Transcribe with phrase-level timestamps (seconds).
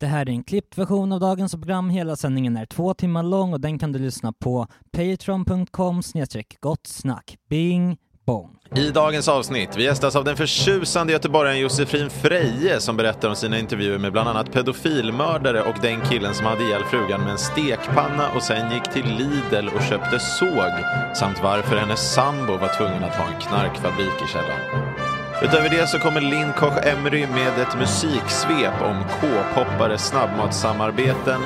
[0.00, 1.90] Det här är en klippt version av dagens program.
[1.90, 6.02] Hela sändningen är två timmar lång och den kan du lyssna på patreon.com
[6.60, 7.36] gottsnack.
[7.48, 8.56] Bing bong.
[8.74, 13.58] I dagens avsnitt, vi gästas av den förtjusande göteborgaren Josefin Freje som berättar om sina
[13.58, 18.32] intervjuer med bland annat pedofilmördare och den killen som hade ihjäl frugan med en stekpanna
[18.34, 20.72] och sen gick till Lidl och köpte såg
[21.14, 25.07] samt varför hennes sambo var tvungen att ha en knarkfabrik i källaren.
[25.42, 31.40] Utöver det så kommer Linn Koch Emry med ett musiksvep om K-poppares snabbmatssamarbeten.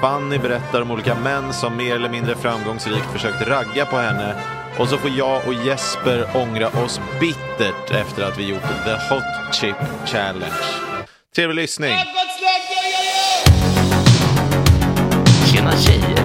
[0.00, 4.34] Fanny berättar om olika män som mer eller mindre framgångsrikt försökt ragga på henne.
[4.78, 9.54] Och så får jag och Jesper ångra oss bittert efter att vi gjort The Hot
[9.54, 9.76] Chip
[10.06, 10.54] Challenge.
[11.36, 11.96] Trevlig lyssning!
[15.52, 16.18] Tjena tjejer!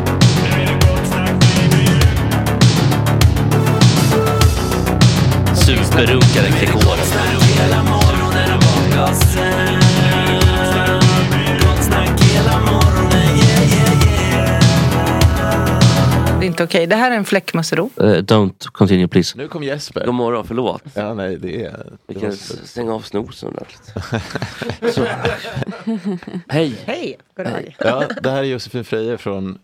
[5.65, 7.02] Superrunkare Gregor.
[16.43, 16.87] Det är inte okej.
[16.87, 17.89] Det här är en fläckmussero.
[18.01, 19.37] Uh, don't continue please.
[19.37, 20.05] Nu kom Jesper.
[20.05, 20.83] God morgon, förlåt.
[20.93, 21.93] Ja, nej, det är...
[22.07, 22.31] Vi kan
[22.63, 23.93] stänga av snosen ordentligt.
[24.95, 25.05] Så.
[26.47, 26.75] Hej!
[26.85, 27.17] Hej!
[27.35, 27.75] Dag.
[27.79, 29.59] Ja, det här är Josefin Freje från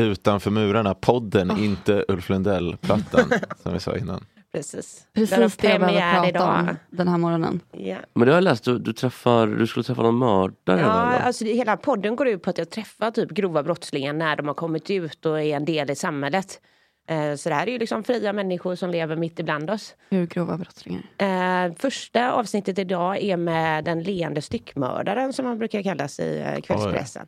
[0.00, 3.32] Utanför murarna, podden, inte Ulf Lundell-plattan
[3.62, 4.24] som vi sa innan.
[4.52, 5.06] Precis.
[5.14, 6.58] Precis det jag behöver prata idag.
[6.58, 7.60] om den här morgonen.
[7.72, 7.96] Ja.
[8.14, 11.20] Men det har jag läst, du, du, träffar, du skulle träffa någon mördare Ja, eller?
[11.26, 14.46] alltså det, hela podden går ut på att jag träffar typ grova brottslingar när de
[14.46, 16.60] har kommit ut och är en del i samhället.
[17.08, 19.94] Eh, Så det här är ju liksom fria människor som lever mitt ibland oss.
[20.10, 21.02] Hur grova brottslingar?
[21.18, 26.60] Eh, första avsnittet idag är med den leende styckmördaren som han brukar kallas i eh,
[26.60, 27.26] kvällspressen.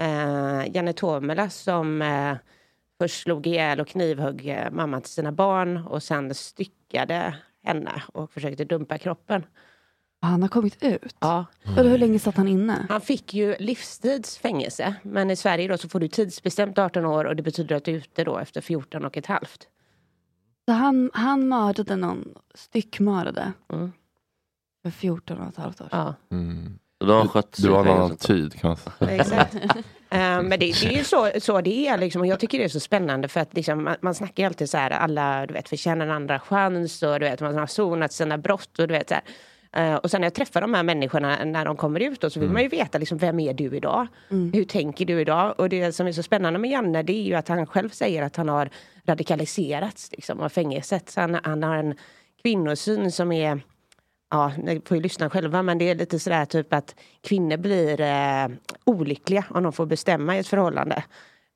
[0.00, 2.02] Eh, Janne Tomela som
[3.02, 8.32] först slog ihjäl och knivhögg eh, mamman till sina barn och sen styckade henne och
[8.32, 9.46] försökte dumpa kroppen.
[10.20, 11.16] Han har kommit ut?
[11.20, 11.46] Ja.
[11.62, 12.86] Och hur länge satt han inne?
[12.88, 17.24] Han fick ju livstids fängelse men i Sverige då så får du tidsbestämt 18 år
[17.24, 19.68] och det betyder att du är ute då efter 14 och ett halvt.
[20.68, 23.52] Så han, han mördade någon, styckmördade.
[23.72, 23.92] Mm.
[24.82, 26.14] För 14 och ett halvt år sedan.
[26.30, 26.36] Ja.
[26.36, 26.78] Mm.
[27.00, 29.10] Då har han skött Du har en annan tid kan man säga.
[29.10, 29.56] Exakt.
[30.12, 32.64] Eh, men det, det är ju så, så det är liksom, och jag tycker det
[32.64, 35.54] är så spännande för att liksom, man, man snackar ju alltid så här, alla du
[35.54, 38.94] vet, förtjänar en andra chans och du vet, man har sonat sina brott och du
[38.94, 39.22] vet så här.
[39.76, 42.40] Eh, och sen när jag träffar de här människorna när de kommer ut då, så
[42.40, 44.06] vill man ju veta liksom, vem är du idag?
[44.52, 45.54] Hur tänker du idag?
[45.58, 48.22] Och det som är så spännande med Janne det är ju att han själv säger
[48.22, 48.70] att han har
[49.06, 51.10] radikaliserats liksom, av fängelset.
[51.10, 51.94] Så han, han har en
[52.42, 53.60] kvinnosyn som är
[54.32, 58.00] Ja, ni får ju lyssna själva men det är lite sådär typ att kvinnor blir
[58.00, 58.48] eh,
[58.84, 61.04] olyckliga om de får bestämma i ett förhållande.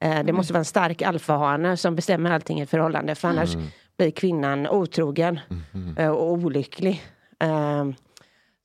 [0.05, 3.56] Eh, det måste vara en stark alfahane som bestämmer allting i ett förhållande för annars
[3.99, 5.41] blir kvinnan otrogen
[5.99, 7.03] eh, och olycklig.
[7.41, 7.85] Eh,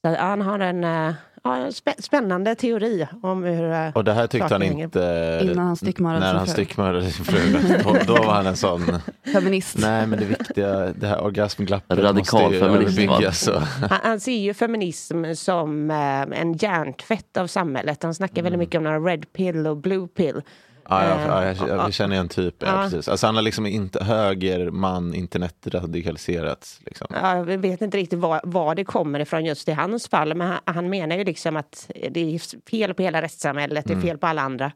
[0.01, 4.53] så han har en eh, ja, spännande teori om hur eh, Och det här tyckte
[4.53, 7.59] han inte Innan han styckmördade när han styckmördade sin fru.
[7.83, 8.81] Då, då var han en sån,
[9.33, 9.77] Feminist.
[9.77, 13.49] nej men det viktiga, det här orgasmglappet Radikal måste ju överbyggas.
[13.89, 18.03] Han, han ser ju feminism som eh, en hjärntvätt av samhället.
[18.03, 20.41] Han snackar väldigt mycket om några red pill och blue pill.
[20.89, 22.55] Ja, ja, Eh, ja, jag, jag, känner en typ.
[22.59, 23.07] Ja, precis.
[23.07, 26.79] Alltså han har liksom inte högerman internetradikaliserats.
[26.85, 27.07] Liksom.
[27.09, 30.35] Ja, jag vet inte riktigt var, var det kommer ifrån just i hans fall.
[30.35, 33.95] Men han, han menar ju liksom att det är fel på hela rättssamhället, det är
[33.95, 34.07] Mm.
[34.07, 34.71] fel på alla andra.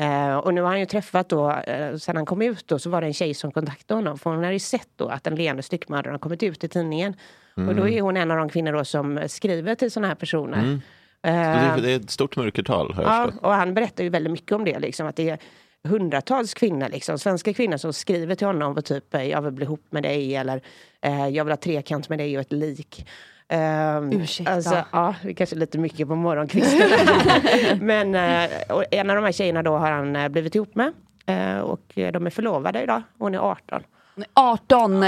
[0.00, 2.90] Eh, och nu har han ju träffat då, eh, sen han kom ut då, så
[2.90, 4.18] var det en tjej som kontaktade honom.
[4.18, 7.14] För hon hade ju sett då att den leende styckmördaren har kommit ut i tidningen.
[7.68, 10.58] Och då är hon en av de kvinnor då som skriver till sådana här personer.
[10.58, 10.80] Mm.
[11.24, 13.44] Så Eh, det, är ett stort mörkertal har jag Ja, förstått.
[13.44, 14.78] och han berättar ju väldigt mycket om det.
[14.78, 15.38] Liksom, att det är
[15.88, 19.86] hundratals kvinnor, liksom, svenska kvinnor som skriver till honom och typ jag vill bli ihop
[19.90, 20.60] med dig eller
[21.30, 23.06] jag vill ha trekant med dig och ett lik.
[23.52, 24.52] Um, Ursäkta.
[24.52, 26.88] Alltså, ja, det är kanske lite mycket på morgonkvisten.
[27.80, 30.92] Men eh, och en av de här tjejerna då har han eh, blivit ihop med.
[31.26, 33.02] Eh, och de är förlovade idag.
[33.18, 33.82] Hon är 18.
[34.14, 35.04] Hon är 18!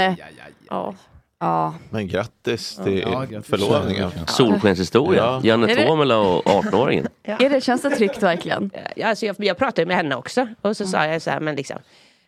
[0.69, 0.93] Ja.
[1.41, 1.73] Ja.
[1.89, 3.49] Men grattis till Ja, grattis.
[3.49, 4.09] förlovningen.
[4.27, 5.21] Solskenshistoria.
[5.21, 5.41] Ja.
[5.43, 7.07] Janne Tomela och 18-åringen.
[7.23, 8.71] Är det, känns det tryggt verkligen?
[8.95, 11.55] Ja, Alltså jag, jag pratade med henne också och så sa jag så här, men
[11.55, 11.77] liksom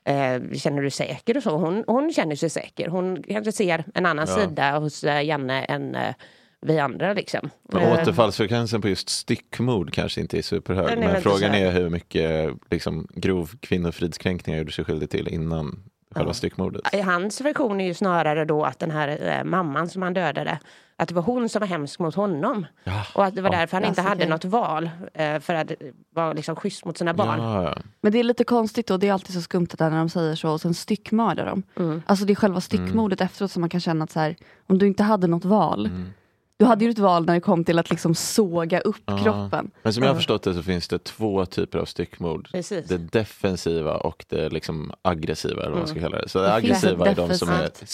[0.06, 1.58] eh, känner du dig säker och så?
[1.58, 2.88] Hon, hon känner sig säker.
[2.88, 4.36] Hon kanske ser en annan Ja.
[4.36, 6.14] sida hos eh, Janne än eh,
[6.62, 7.50] vi andra liksom.
[7.70, 10.98] Men Eh, återfallsfrekvensen på just styckmord kanske inte är superhög.
[11.00, 15.84] Men frågan är hur mycket liksom, grov kvinnofridskränkning jag gjorde sig skyldig till innan
[16.14, 16.94] själva styckmordet.
[16.94, 20.60] I hans version är ju snarare då att den här eh, mamman som han dödade,
[20.96, 22.66] att det var hon som var hemsk mot honom.
[23.14, 24.30] Och att det var därför han inte hade okej.
[24.30, 25.72] något val eh, för att
[26.14, 27.40] vara liksom schysst mot sina barn.
[27.40, 27.78] Ja, ja.
[28.02, 30.10] Men det är lite konstigt och det är alltid så skumt det där när de
[30.10, 31.64] säger så och sen styckmördar dem.
[31.76, 32.02] Mm.
[32.06, 34.36] Alltså det är själva styckmordet efteråt som man kan känna att så här,
[34.68, 35.86] om du inte hade något val.
[35.86, 36.14] Mm.
[36.60, 39.18] Du hade ju ett val när det kom till att liksom såga upp Ja.
[39.24, 39.72] kroppen.
[39.84, 42.50] Men som jag har förstått det så finns det två typer av styckmord.
[42.52, 42.88] Precis.
[42.88, 46.12] Det defensiva och det liksom aggressiva eller vad man ska Mm.
[46.12, 46.30] kalla det.
[46.30, 47.90] Så det aggressiva är de som är defensivt.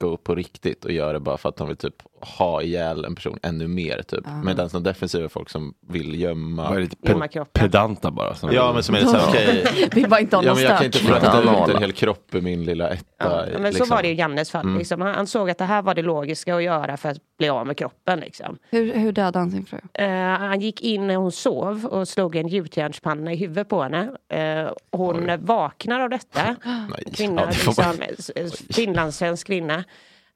[0.00, 1.94] Psycho på riktigt och gör det bara för att de vill typ
[2.38, 4.20] ha ihjäl en person ännu mer typ.
[4.26, 4.42] Ah.
[4.44, 6.70] Medan de defensiva är folk som vill gömma.
[6.70, 7.62] Lite Gömma pe- kroppen.
[7.62, 8.34] pedanta bara.
[8.34, 9.64] Som Ja men som är så här, okej.
[9.94, 12.34] Vill bara inte ha Ja, någon men jag kan inte frakta ut en hel kropp
[12.34, 13.04] i min lilla etta.
[13.18, 13.86] Ja, men liksom.
[13.86, 14.64] så var det i Jannes fall.
[14.64, 14.78] Mm.
[14.78, 15.00] Liksom.
[15.00, 17.66] Han, han såg att det här var det logiska att göra för att bli av
[17.66, 18.20] med kroppen.
[18.20, 18.58] Liksom.
[18.70, 19.78] Hur, hur dödade han sin fru?
[19.94, 20.08] Eh,
[20.38, 24.10] han gick in när hon sov och slog en gjutjärnspanna i huvudet på henne.
[24.28, 26.56] Eh, hon vaknar av detta.
[27.14, 27.42] Kvinna,
[27.76, 29.84] ja, det liksom, finlandssvensk kvinna.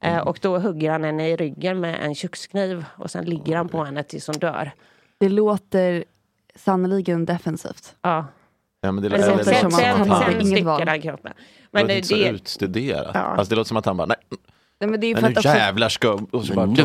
[0.04, 3.68] Eh, och då hugger han henne i ryggen med en kökskniv och sen ligger han
[3.68, 4.72] på henne tills hon dör.
[5.18, 6.04] Det låter
[6.54, 7.94] sannoliken defensivt.
[8.02, 8.26] Ja.
[8.80, 10.88] Ja, men det låter sen han hade sen inget styckade val.
[10.88, 11.32] han kroppen.
[11.36, 13.10] det Men låter det, inte så det, utstuderat.
[13.14, 13.20] Ja.
[13.20, 14.16] Alltså, det låter som att han bara, nej,
[14.84, 16.18] Nej, men det är för nu jävlar ska...
[16.30, 16.84] Och så bara, nu-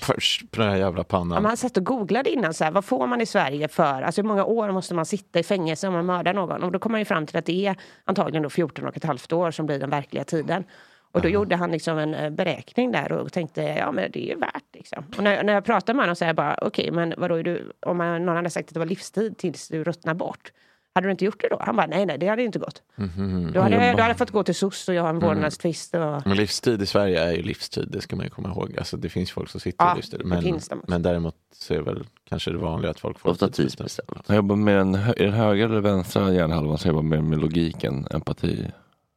[0.00, 1.42] först på den här jävla ja, pannan.
[1.42, 4.20] men han satt och googlade innan, så här, vad får man i Sverige för, alltså
[4.20, 6.62] hur många år måste man sitta i fängelse om man mördar någon?
[6.62, 9.04] Och då kom man ju fram till att det är antagligen då 14 och ett
[9.04, 10.64] halvt år som blir den verkliga tiden.
[11.12, 14.34] Och då gjorde han liksom en eh, beräkning där och tänkte, ja men det är
[14.34, 15.04] ju värt liksom.
[15.16, 17.42] Och när, när jag pratade med honom så är jag bara, okej men vadå, är
[17.42, 20.52] du, om man, någon hade sagt att det var livstid tills du ruttnar bort.
[20.94, 21.58] Hade du inte gjort det då?
[21.60, 22.82] Han bara, nej nej det hade inte gått.
[22.94, 23.50] Mhm.
[23.54, 25.94] Då hade, jag, då hade jag fått gå till SOS och jag har en vårdnadstvist.
[25.94, 28.74] Och, Men livstid i Sverige är ju livstid, det ska man ju komma ihåg.
[28.78, 30.20] Alltså, det finns folk som sitter Ja, i livstid.
[30.24, 34.24] Men, men däremot så är det väl kanske det vanliga att folk får Ofta tidsbestämt.
[34.26, 37.38] Jag jobbar med en, är det högra eller vänstra hjärnhalvan så jag jobbar mer med
[37.38, 38.66] logiken, empati.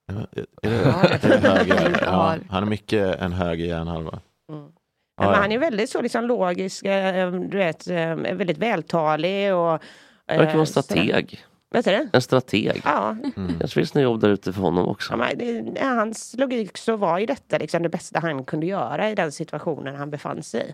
[0.06, 2.00] Ja, är det, är det höger?
[2.06, 4.20] Ja, han har mycket en höger hjärnhalva.
[4.50, 4.62] Mm.
[4.64, 4.70] Ja,
[5.18, 5.42] Ja, men ja.
[5.42, 9.80] han är väldigt så liksom logisk, eh, du vet, eh, väldigt vältalig och...
[10.26, 11.46] Det verkar vara en eh, strateg.
[11.74, 12.10] Vet du det?
[12.14, 12.82] En strateg.
[12.86, 13.56] Ja, Mm.
[13.60, 15.18] Jag finns något jobb där ute för honom ja också.
[15.18, 19.16] men det, hans logik så var ju detta liksom det bästa han kunde göra i
[19.16, 20.74] den situationen han befann sig i.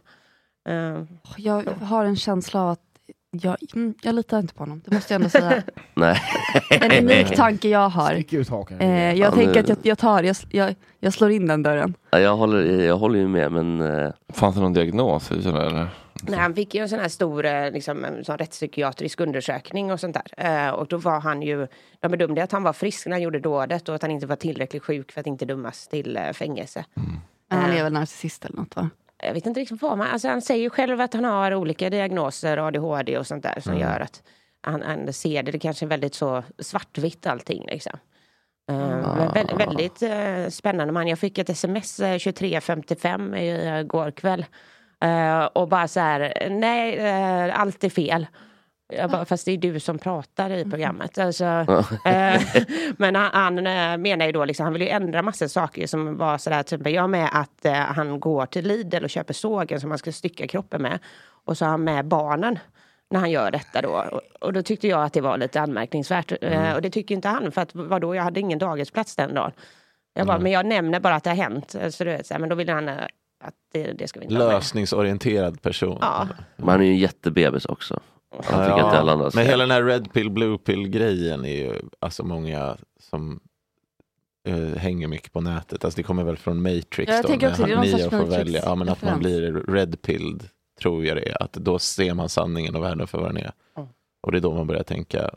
[0.71, 1.03] Eh,
[1.37, 2.88] jag har en känsla av att
[3.31, 5.63] jag, mm, jag litar inte på honom, det måste jag ändå säga.
[5.94, 6.21] Nej.
[6.69, 8.13] En unik tanke jag har.
[8.13, 8.80] Stick ut hakan.
[8.80, 11.63] Eh, jag Ja, tänker nu- att jag, jag tar, jag, jag, jag slår in den
[11.63, 11.94] dörren.
[12.11, 15.31] Ja, Jag håller, jag håller ju med men eh, Fanns det någon diagnos?
[15.31, 15.87] i sådär, Eller?
[16.23, 19.99] Nej, han fick ju en sån här stor eh, liksom, en sån rättspsykiatrisk undersökning och
[19.99, 20.65] sånt där.
[20.68, 21.68] Eh, och då var han ju,
[21.99, 24.35] de bedömde att han var frisk när han gjorde dådet och att han inte var
[24.35, 26.85] tillräckligt sjuk för att inte dömas till eh, fängelse.
[27.49, 27.80] Men han Eh.
[27.80, 28.89] är väl narcissist eller något va?
[29.23, 31.90] Jag vet inte riktigt vad man, alltså han säger ju själv att han har olika
[31.90, 33.83] diagnoser, ADHD och sånt där som Mm.
[33.88, 34.23] gör att
[34.61, 37.99] han, han ser det, det kanske är väldigt så svartvitt allting liksom.
[38.71, 41.07] Eh, men vä- väldigt eh, spännande man.
[41.07, 44.45] Jag fick ett sms eh, 23.55 i- igår kväll.
[45.04, 48.28] Eh, och bara så här, nej, eh, allt är fel.
[48.89, 51.17] Jag bara, fast det är du som pratar i programmet.
[51.17, 51.45] Alltså,
[52.05, 52.41] eh,
[52.97, 56.17] men han, han eh, menar ju då, liksom, han vill ju ändra massa saker som
[56.17, 59.89] var sådär, typ, jag med att eh, han går till Lidl och köper sågen som
[59.89, 60.99] man ska stycka kroppen med.
[61.45, 62.59] Och så har han med barnen
[63.09, 63.89] när han gör detta då.
[63.89, 66.33] Och, och då tyckte jag att det var lite anmärkningsvärt.
[66.41, 69.51] Eh, och det tycker inte han, för att vadå, jag hade ingen dagisplats den dagen.
[70.13, 71.75] Jag bara, men jag nämner bara att det har hänt.
[71.89, 72.95] Så du vet, så här, men då vill han eh,
[73.43, 74.37] att det, det ska vi inte.
[74.37, 75.97] Lösningsorienterad person.
[76.01, 76.27] Ja.
[76.55, 77.99] man är ju en jättebebis också.
[78.31, 79.31] Jag tycker inte alla andra.
[79.33, 83.40] Men hela den här red pill, blue pill grejen är ju alltså många som
[84.48, 85.86] eh, hänger mycket på nätet.
[85.86, 88.09] Alltså det kommer väl från Matrix Ja, jag då, tänker också, det är någon sorts
[88.09, 88.62] får välja.
[88.66, 91.44] Ja, men att man blir red pilled tror jag det är.
[91.44, 93.52] Att då ser man sanningen och världen för vad den är.
[94.21, 95.31] Och det är då man börjar tänka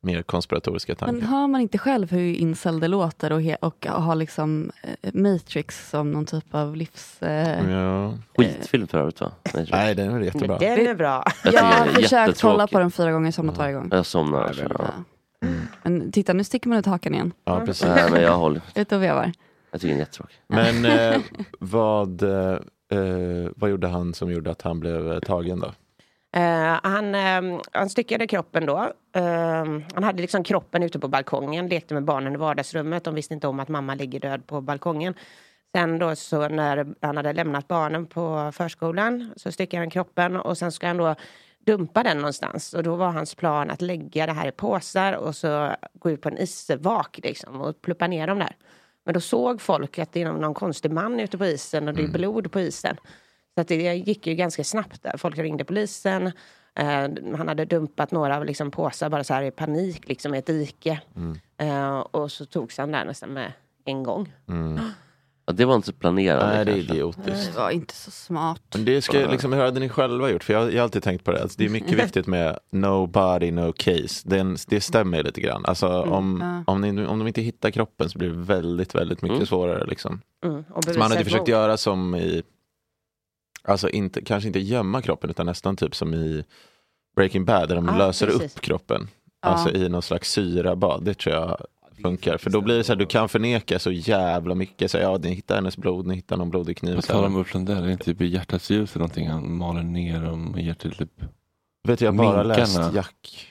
[0.00, 1.12] mer konspiratoriska tankar.
[1.12, 5.90] Men hör man inte själv hur incel det låter och, och ha liksom eh, Matrix
[5.90, 7.22] som någon typ av livs...
[7.22, 8.14] Eh, Ja.
[8.36, 9.30] Skitfilm för övrigt va?
[9.70, 10.58] Nej, den är jättebra.
[10.58, 11.24] Den är bra.
[11.44, 13.88] Jag har försökt kolla på den fyra gånger, somnat varje gång.
[13.92, 14.68] Jag somnar.
[14.78, 15.48] Ja.
[15.82, 17.32] Men titta, nu sticker man ut hakan igen.
[17.44, 17.86] Ja, precis.
[17.86, 18.62] Nej, men jag håller.
[18.74, 19.32] Ute och vevar.
[19.70, 20.36] Jag tycker den är jättetråkig.
[20.46, 21.20] Men eh,
[21.60, 22.52] vad, eh,
[22.92, 25.72] eh, vad gjorde han som gjorde att han blev eh, tagen då?
[26.36, 28.92] Eh, han, eh, han styckade kroppen då.
[29.12, 33.04] Eh, han hade liksom kroppen ute på balkongen, lekte med barnen i vardagsrummet.
[33.04, 35.14] De visste inte om att mamma ligger död på balkongen.
[35.74, 40.58] Sen då så när han hade lämnat barnen på förskolan så styckade han kroppen och
[40.58, 41.14] sen ska han då
[41.66, 42.74] dumpa den någonstans.
[42.74, 46.20] Och då var hans plan att lägga det här i påsar och så gå ut
[46.22, 48.56] på en isvak liksom och pluppa ner dem där.
[49.04, 52.02] Men då såg folk att det är någon konstig man ute på isen och det
[52.02, 52.96] är blod på isen.
[53.58, 55.16] Så att det gick ju ganska snabbt där.
[55.16, 56.26] Folk ringde polisen.
[56.74, 56.86] Eh,
[57.36, 61.00] han hade dumpat några liksom, påsar bara så här i panik liksom i ett dike.
[61.60, 63.52] Eh, och så togs han där nästan med
[63.84, 64.32] en gång.
[65.46, 66.54] Ja, det var inte så planerat.
[66.54, 67.52] Nej, det är idiotiskt.
[67.54, 68.62] Det var inte så smart.
[68.74, 70.44] Men det ska liksom, hur hade ni själva gjort?
[70.44, 71.42] För jag, jag har alltid tänkt på det.
[71.42, 74.28] Alltså, det är mycket viktigt med no body, no case.
[74.28, 75.64] Den, det stämmer lite grann.
[75.66, 76.72] Alltså, om, Ja.
[76.72, 79.46] om, ni, om de inte hittar kroppen så blir det väldigt, väldigt mycket Mm.
[79.46, 79.86] svårare.
[79.86, 80.20] Liksom.
[80.44, 80.64] Mm.
[80.98, 82.42] Man hade försökt göra som i,
[83.62, 86.44] alltså inte, kanske inte gömma kroppen utan nästan typ som i
[87.16, 88.56] Breaking Bad där de Ja, löser precis.
[88.56, 89.08] upp kroppen.
[89.42, 89.48] Ja.
[89.48, 91.04] Alltså i någon slags syrabad.
[91.04, 91.60] Det tror jag
[92.02, 92.38] funkar.
[92.38, 94.90] För då blir det så här, du kan förneka så jävla mycket.
[94.90, 96.96] Så, ja, ni hittar hennes blod, ni hittar någon blodig kniv.
[96.96, 97.26] På Så tal här.
[97.26, 100.52] om Ulf Lundell, är det typ i Hjärtats ljus eller någonting han maler ner dem
[100.52, 101.10] och ger till typ
[101.88, 102.54] Vet jag har bara Minkarna.
[102.84, 103.46] läst Jack.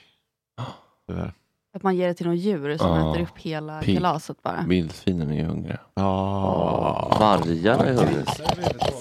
[1.08, 1.32] Tyvärr.
[1.74, 3.10] Att man ger det till någon djur som Ja.
[3.12, 3.96] äter upp hela Pig.
[3.96, 4.64] kalaset bara.
[4.66, 5.78] vildsvinen är ju hungriga.
[5.94, 7.16] Ja.
[7.20, 8.24] Vargarna är hungriga.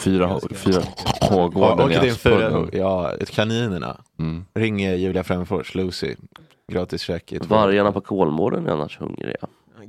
[0.03, 0.81] Fyra, fyra
[1.21, 2.69] Ja, Hågården åker till en i Aspudden.
[2.73, 3.97] ja, ett kaninerna.
[4.19, 4.45] Mm.
[4.53, 6.15] Ringer Julia Fränfors, Lucy.
[6.71, 9.37] Gratis käk i två- Vargarna på Kolmården är annars hungriga.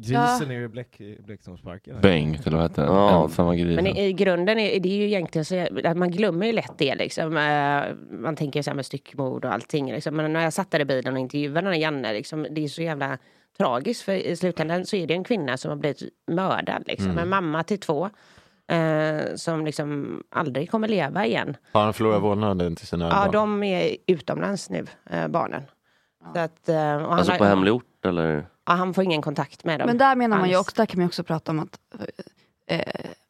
[0.00, 2.00] Grisen är ju Bläck, Blecktorpsparken.
[2.00, 2.94] Bengt, eller vad heter den?
[2.94, 3.24] Ja.
[3.24, 3.84] Ensamma grisen.
[3.84, 6.72] Men i, i grunden är det är ju egentligen så att man glömmer ju lätt
[6.78, 7.36] det liksom.
[7.36, 10.16] Eh, Man tänker så här med styckmord och allting liksom.
[10.16, 12.68] Men när jag satt där i bilen och intervjuade den här Janne liksom, det är
[12.68, 13.18] så jävla
[13.58, 17.10] tragiskt för i slutändan så är det en kvinna som har blivit mördad liksom.
[17.10, 17.18] Mm.
[17.22, 18.10] En mamma till två.
[18.70, 21.56] Eh, som liksom aldrig kommer leva igen.
[21.72, 23.32] Har han förlorat vårdnaden till sina Ja, barn?
[23.32, 25.62] de är utomlands nu, eh, barnen.
[26.34, 28.46] Så att, eh, och han Alltså har- på hemlig ort eller?
[28.68, 29.86] Ja, han får ingen kontakt med dem.
[29.86, 31.78] Men där menar man ju också, där kan man ju också prata om att
[32.66, 32.80] eh,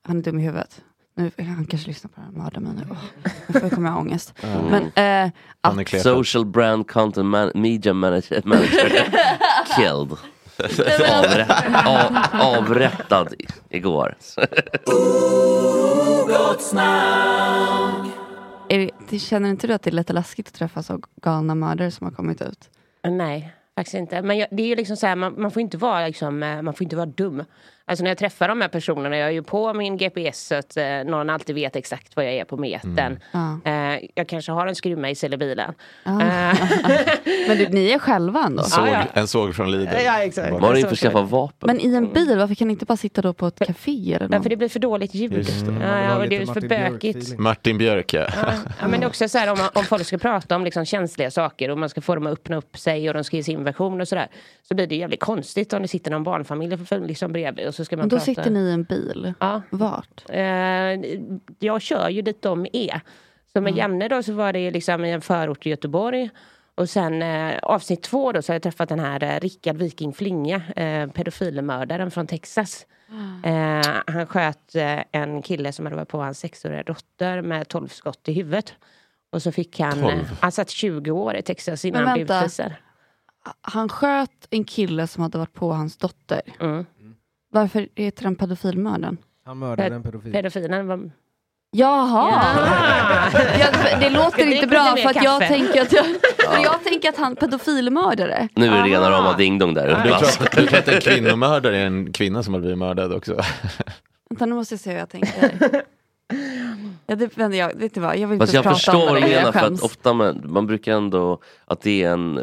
[0.05, 0.81] han är dum i huvudet.
[1.17, 2.83] Nu, han kanske lyssnar på det här, mördar mig nu.
[2.91, 4.35] Åh, nu kommer jag ha ångest.
[4.71, 5.31] Men eh,
[5.61, 6.01] att.
[6.03, 9.05] Social brand content man media manager, manager
[9.77, 10.19] killed.
[11.13, 14.17] Avrätt, av, avrättad i- igår.
[18.69, 21.91] det- det- känner inte du att det är lite läskigt att träffa så galna mördare
[21.91, 22.71] som har kommit ut?
[23.09, 24.23] Nej, faktiskt inte.
[24.23, 26.63] Men jag, det är ju liksom så här, man, man får inte vara liksom, eh,
[26.63, 27.45] man får inte vara dum.
[27.89, 30.77] Alltså när jag träffar de här personerna, jag är ju på min GPS så att
[30.77, 33.19] eh, någon alltid vet exakt var jag är på metern.
[33.33, 33.59] Ja.
[33.65, 35.75] Eh, jag kanske har en skruvmejsel i bilen.
[36.05, 36.11] Ja.
[36.23, 36.55] Eh,
[37.49, 38.63] Men du, ni är själva ändå?
[38.63, 39.21] Såg, Ja, ja.
[39.21, 39.91] En såg från Lidl.
[40.05, 40.53] Ja, exakt.
[40.53, 41.27] Var det Så inför ska skaffa det.
[41.27, 41.67] vapen?
[41.67, 44.21] Men i en bil, varför kan ni inte bara sitta då på ett café eller
[44.21, 44.31] något?
[44.31, 45.33] Därför det blir för dåligt ljud.
[45.33, 45.73] Just det.
[45.73, 47.19] Ja, det är för Martin bökigt.
[47.19, 47.41] Björk-feeling.
[47.43, 48.21] Martin Björk ja.
[48.37, 50.85] Ja, ja, men det är också så här om, om folk ska prata om liksom
[50.85, 53.43] känsliga saker och man ska få dem att öppna upp sig och de ska ge
[53.43, 54.29] sin version och sådär.
[54.69, 57.85] Så blir det jävligt konstigt om det sitter någon barnfamilj för- liksom bredvid och så
[57.85, 58.25] ska man Men då prata.
[58.25, 59.35] sitter ni i en bil?
[59.41, 59.63] Ja.
[59.71, 60.25] Vart?
[60.29, 60.41] Eh,
[61.59, 63.01] jag kör ju dit de är.
[63.53, 66.31] Så med Janne då så var det liksom i en förort i Göteborg.
[66.75, 70.13] Och sen eh, avsnitt två då så har jag träffat den här eh, Rickard Viking
[70.13, 72.87] Flinga, eh, pedofilmördaren från Texas.
[73.45, 77.89] Eh, han sköt eh, en kille som hade varit på hans sexåriga dotter med 12
[77.89, 78.75] skott i huvudet.
[79.33, 80.05] Och så fick han, 12?
[80.05, 82.73] eh, han satt 20 år i Texas innan han blev utvisad.
[83.61, 86.41] Han sköt en kille som hade varit på hans dotter.
[86.61, 86.87] Mm.
[87.53, 89.19] Varför heter han pedofilmördaren?
[89.45, 90.33] Han mördade en pedofil.
[90.33, 91.11] Pedofilen var...
[91.71, 92.31] Jaha!
[93.33, 93.41] Ja.
[93.59, 96.05] Ja, det låter Det inte bra för att jag tänker att, jag,
[96.55, 98.49] för jag tänker att han pedofilmördare.
[98.55, 99.87] Nu är det rena rama ding-dong där.
[99.87, 100.39] Du Blask.
[100.39, 103.41] tror, att, du tror att en kvinnomördare är en kvinna som har blivit mördad också?
[104.31, 105.83] Vänta nu måste jag se hur jag tänker.
[107.07, 109.15] Ja, det, men jag, vet du vad, jag vill Fast inte jag prata förstår om
[109.15, 112.35] det jag för att ofta man, man brukar ändå att det är en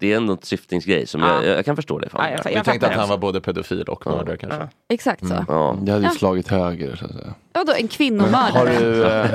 [0.00, 1.44] det är ändå en syftningsgrej som Ja.
[1.44, 2.08] jag, jag kan förstå det.
[2.08, 2.24] Fan.
[2.24, 3.10] Ja, jag, Vi jag tänkte att han också.
[3.10, 4.58] var både pedofil och mördare kanske.
[4.58, 4.68] Ja.
[4.88, 5.34] Exakt så.
[5.34, 5.44] Mm.
[5.48, 5.76] Ja.
[5.86, 6.18] Jag hade ju Ja.
[6.18, 7.34] slagit höger så att säga.
[7.52, 8.78] Vadå, en Har, kvinnomördare?
[8.78, 9.26] du, eh,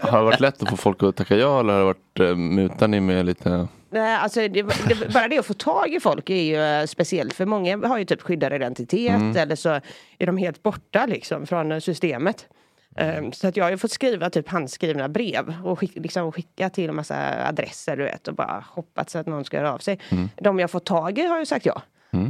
[0.00, 2.36] har det varit lätt att få folk att tacka ja eller har det varit, eh,
[2.36, 4.48] mutar ni med lite Nej, alltså det,
[4.88, 7.98] det, bara det att få tag i folk är ju eh, speciellt för många har
[7.98, 9.36] ju typ skyddad identitet Mm.
[9.36, 9.68] eller så
[10.18, 12.46] är de helt borta liksom från eh, systemet.
[12.96, 16.70] Um, så att jag har ju fått skriva typ handskrivna brev och skick, liksom skicka
[16.70, 19.98] till en massa adresser du vet och bara hoppats att någon ska höra av sig.
[20.08, 20.28] Mm.
[20.36, 21.82] De jag fått tag i har ju sagt ja.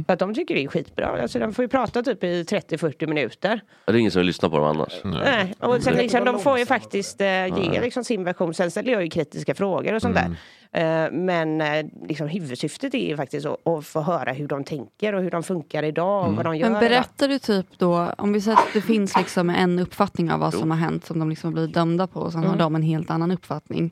[0.07, 1.21] För att de tycker det är skitbra.
[1.21, 3.61] Alltså de får ju prata typ i 30-40 minuter.
[3.85, 5.01] Det är ingen som vill lyssna på dem annars.
[5.03, 5.53] Nej.
[5.59, 7.79] Och sen liksom, de får ju faktiskt eh, ge Nej.
[7.81, 8.53] liksom, sin version.
[8.53, 10.35] Sen ställer jag ju kritiska frågor och sånt där.
[10.73, 15.15] Eh, men eh, liksom, huvudsyftet är ju faktiskt att, att få höra hur de tänker
[15.15, 16.69] och hur de funkar idag och vad de gör.
[16.69, 16.89] Men idag.
[16.89, 20.53] berättar du typ då, om vi säger att det finns liksom en uppfattning av vad
[20.53, 22.57] som har hänt som de liksom har blivit dömda på och sen har Mm.
[22.59, 23.91] de en helt annan uppfattning.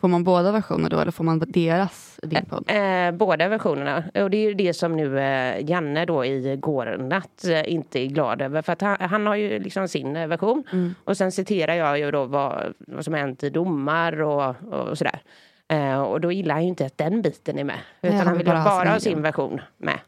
[0.00, 2.64] Får man båda versioner då eller får man deras i din podd?
[2.70, 4.04] Eh, båda versionerna.
[4.14, 7.98] Och det är ju det som nu eh, Janne då i går natt eh, inte
[8.00, 8.62] är glad över.
[8.62, 10.64] För att han, han har ju liksom sin eh, version.
[10.72, 10.94] Mm.
[11.04, 15.20] Och sen citerar jag ju då vad, vad som hänt i domar och, och sådär.
[15.72, 17.78] Eh, och då gillar han ju inte att den biten är med.
[18.02, 19.98] Utan han han vill bara ha bara sin ha sin version med.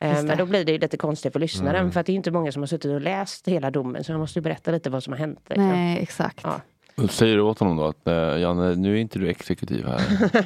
[0.00, 1.80] Eh, men då blir det ju lite konstigt för lyssnaren.
[1.80, 1.92] Mm.
[1.92, 4.04] För att det är inte många som har suttit och läst hela domen.
[4.04, 5.40] Så jag måste ju berätta lite vad som har hänt.
[5.48, 5.68] liksom.
[5.68, 6.40] Nej, exakt.
[6.42, 6.60] Ja.
[7.08, 10.00] Säger du åt honom då att eh, Janne, nu är inte du exekutiv här.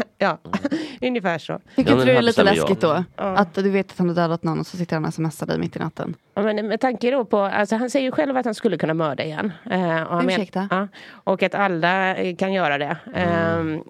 [0.19, 0.39] ja,
[1.01, 1.61] ungefär så.
[1.77, 3.05] Tycker inte du det är lite läskigt då?
[3.17, 3.23] Ja.
[3.25, 5.59] Att du vet att han har dödat någon och så sitter han och smsar dig
[5.59, 6.15] mitt i natten.
[6.35, 8.95] Ja, men med tanke då på, alltså han säger ju själv att han skulle kunna
[8.95, 9.53] mörda igen.
[9.71, 10.69] Eh, och, han men- Ursäkta?
[10.71, 12.97] ja, och att alla kan göra det.
[13.15, 13.75] Mm.
[13.75, 13.81] Eh,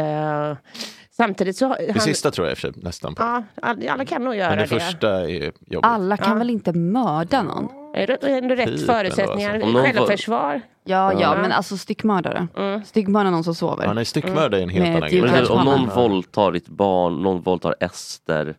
[0.00, 0.56] eh,
[1.10, 1.68] samtidigt så...
[1.68, 3.22] Det han, sista tror jag för sig nästan på.
[3.22, 4.68] Ja, all- alla kan nog göra Men det det.
[4.80, 5.78] första är jobbigt.
[5.82, 6.38] Alla kan Ja.
[6.38, 7.68] väl inte mörda någon?
[7.94, 9.54] Är det ändå rätt Typ förutsättningar?
[9.54, 9.82] ändå, alltså.
[9.82, 10.60] Självförsvar?
[10.84, 11.34] Ja, ja, Ja.
[11.42, 12.48] men alltså styckmördare.
[12.56, 12.84] Mm.
[12.84, 13.84] Styckmörda någon som sover.
[13.84, 15.20] Ja, nej, styckmördare är en helt Med annan grej.
[15.22, 18.54] Men det, om någon våldtar ditt barn, någon våldtar Ester.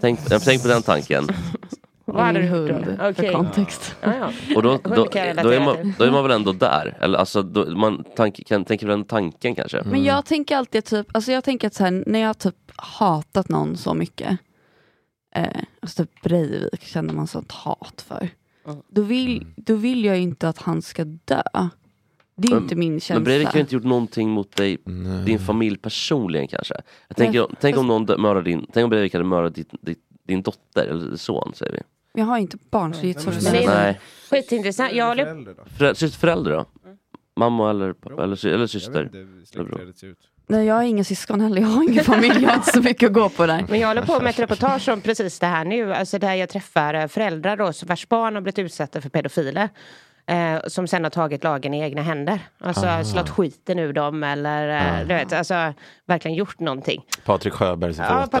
[0.00, 1.28] Tänk, tänk på den tanken.
[2.04, 2.54] Vad hade du då?
[2.54, 3.14] hund, Okej.
[3.14, 3.96] för kontext.
[4.00, 4.32] Ja.
[4.56, 6.98] Och då, då, jag då, är man, då är man väl ändå där?
[7.00, 9.82] Eller alltså, då, man tank, kan, tänker väl den tanken kanske?
[9.84, 12.56] Men jag tänker alltid typ, alltså jag tänker att så här, när jag har typ
[12.76, 14.38] hatat någon så mycket,
[15.34, 15.46] eh,
[15.80, 18.28] alltså typ Breivik känner man sånt hat för.
[18.88, 21.42] Då vill, då vill jag ju inte att han ska dö.
[22.36, 23.14] Det är Men- inte min känsla.
[23.14, 24.78] Men Breivik har ju inte gjort någonting mot dig,
[25.26, 26.74] din familj personligen kanske.
[27.08, 29.64] Jag tänker, Nej, tänk om någon dö- mördar din, tänk om Breivik hade mördat din,
[29.80, 31.80] din, din dotter eller son säger vi.
[32.16, 34.00] Jag har ju inte barn så det är är Nej.
[34.30, 34.92] Skitintressant.
[34.92, 35.24] Jag håller...
[35.78, 36.64] Förä- syster, förälder då?
[37.36, 39.10] Mamma eller, pappa, eller, sy- eller syster?
[39.54, 39.92] Eller bror?
[40.46, 43.06] Nej, jag har inga syskon heller, jag har ingen familj, jag har inte så mycket
[43.06, 43.64] att gå på där.
[43.68, 45.94] Men jag håller på med ett reportage om precis det här nu.
[45.94, 49.68] Alltså där jag träffar eh, föräldrar då, så vars barn har blivit utsatta för pedofiler.
[50.26, 52.40] Eh, som sen har tagit lagen i egna händer.
[52.58, 55.72] Alltså slått skiten ur dem eller eh, du vet, alltså,
[56.06, 57.04] verkligen gjort någonting.
[57.24, 58.40] Patrik Sjöberg som Ja.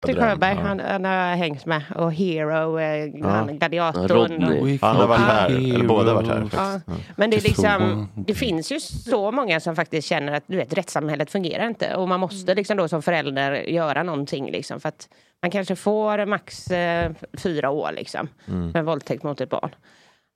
[0.00, 1.82] Patrik Sjöberg, han, han har hängt med.
[1.96, 4.08] Och Hero, eh, han, gladiatorn.
[4.08, 4.78] Rodney.
[4.82, 6.80] Han har varit här, eller båda har varit här.
[6.86, 6.94] Ja.
[7.16, 10.72] Men det, är liksom, det finns ju så många som faktiskt känner att du vet,
[10.72, 11.94] rättssamhället fungerar inte.
[11.96, 14.50] Och man måste liksom då som förälder göra någonting.
[14.50, 15.08] Liksom, för att
[15.42, 18.72] man kanske får max eh, fyra år liksom, Mm.
[18.72, 19.70] för en våldtäkt mot ett barn.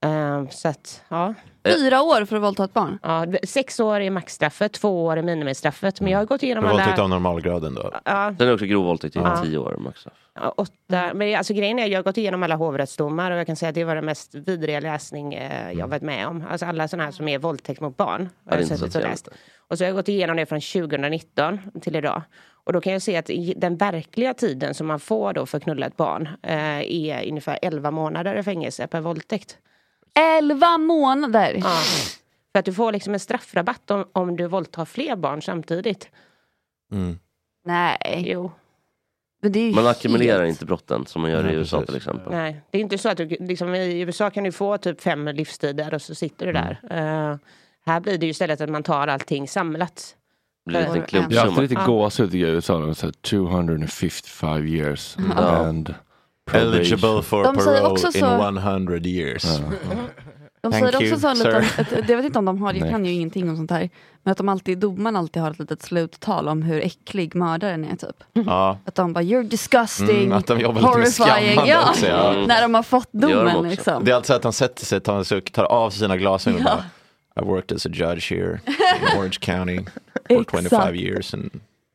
[0.03, 1.33] Eh, så att, ja.
[1.65, 2.99] Fyra år för att våldta ett barn?
[3.03, 6.01] Ja, sex år är maxstraffet, två år är minimistraffet.
[6.01, 7.03] Men jag har gått igenom För våldtäkt alla...
[7.03, 7.91] av normalgraden då?
[8.05, 9.43] Ja, Sen är också grov våldtäkt i Ja.
[9.43, 10.07] tio år max.
[10.35, 11.13] Ja, åtta.
[11.13, 13.75] Men alltså, grejen är, jag har gått igenom alla hovrättsdomar och jag kan säga att
[13.75, 16.43] det var den mest vidriga läsning eh, jag varit med om.
[16.49, 18.21] Alltså alla sådana här som är våldtäkt mot barn.
[18.21, 18.29] Mm.
[18.45, 19.27] Ja, har det är så läst.
[19.67, 22.21] Och så har jag gått igenom det från 2019 till idag.
[22.65, 25.63] Och då kan jag se att den verkliga tiden som man får då för att
[25.63, 29.57] knulla ett barn eh, är ungefär 11 månader i fängelse per våldtäkt.
[30.19, 31.53] Elva månader?
[31.63, 31.77] Ja.
[32.51, 36.09] För att du får liksom en straffrabatt om, om du våldtar fler barn samtidigt.
[36.91, 37.19] Mm.
[37.65, 38.23] Nej.
[38.27, 38.51] Jo.
[39.41, 41.77] Men det är ju Man ackumulerar helt- inte brotten som man gör i Nej, USA
[41.77, 41.87] precis.
[41.87, 42.31] till exempel.
[42.33, 45.27] Nej, det är inte så att du, liksom, i USA kan du få typ fem
[45.27, 46.79] livstider och så sitter du där.
[46.89, 47.37] Eh,
[47.85, 50.15] här blir det ju istället att man tar allting samlat.
[50.65, 51.45] Det blir en liten Jag har klumpsumma.
[51.51, 52.79] haft lite gåshud i USA.
[52.79, 55.41] De sa 255 years Ja.
[55.41, 55.95] and.
[56.51, 59.43] Eligible for De säger parole också in så- 100 years.
[60.61, 61.61] De Thank säger också you, så en sir.
[61.61, 63.89] liten, ett, jag vet inte om de har, jag kan ju ingenting om sånt här.
[64.23, 67.95] Men att de alltid, domarna alltid har ett litet sluttal om hur äcklig mördaren är
[67.95, 68.23] typ.
[68.33, 68.77] Ja.
[68.85, 71.67] Att de bara you're disgusting, Mm, att de jobbar horrifying.
[71.67, 72.33] Ja, också, ja.
[72.47, 73.69] när de har fått de domen också.
[73.69, 74.05] liksom.
[74.05, 76.67] Det är alltså att han sätter sig, tar en suck, tar av sina glasögon och
[76.67, 76.75] Ja.
[77.35, 79.77] bara I worked as a judge here in Orange County
[80.27, 80.95] for 25 Exakt.
[80.95, 81.49] years and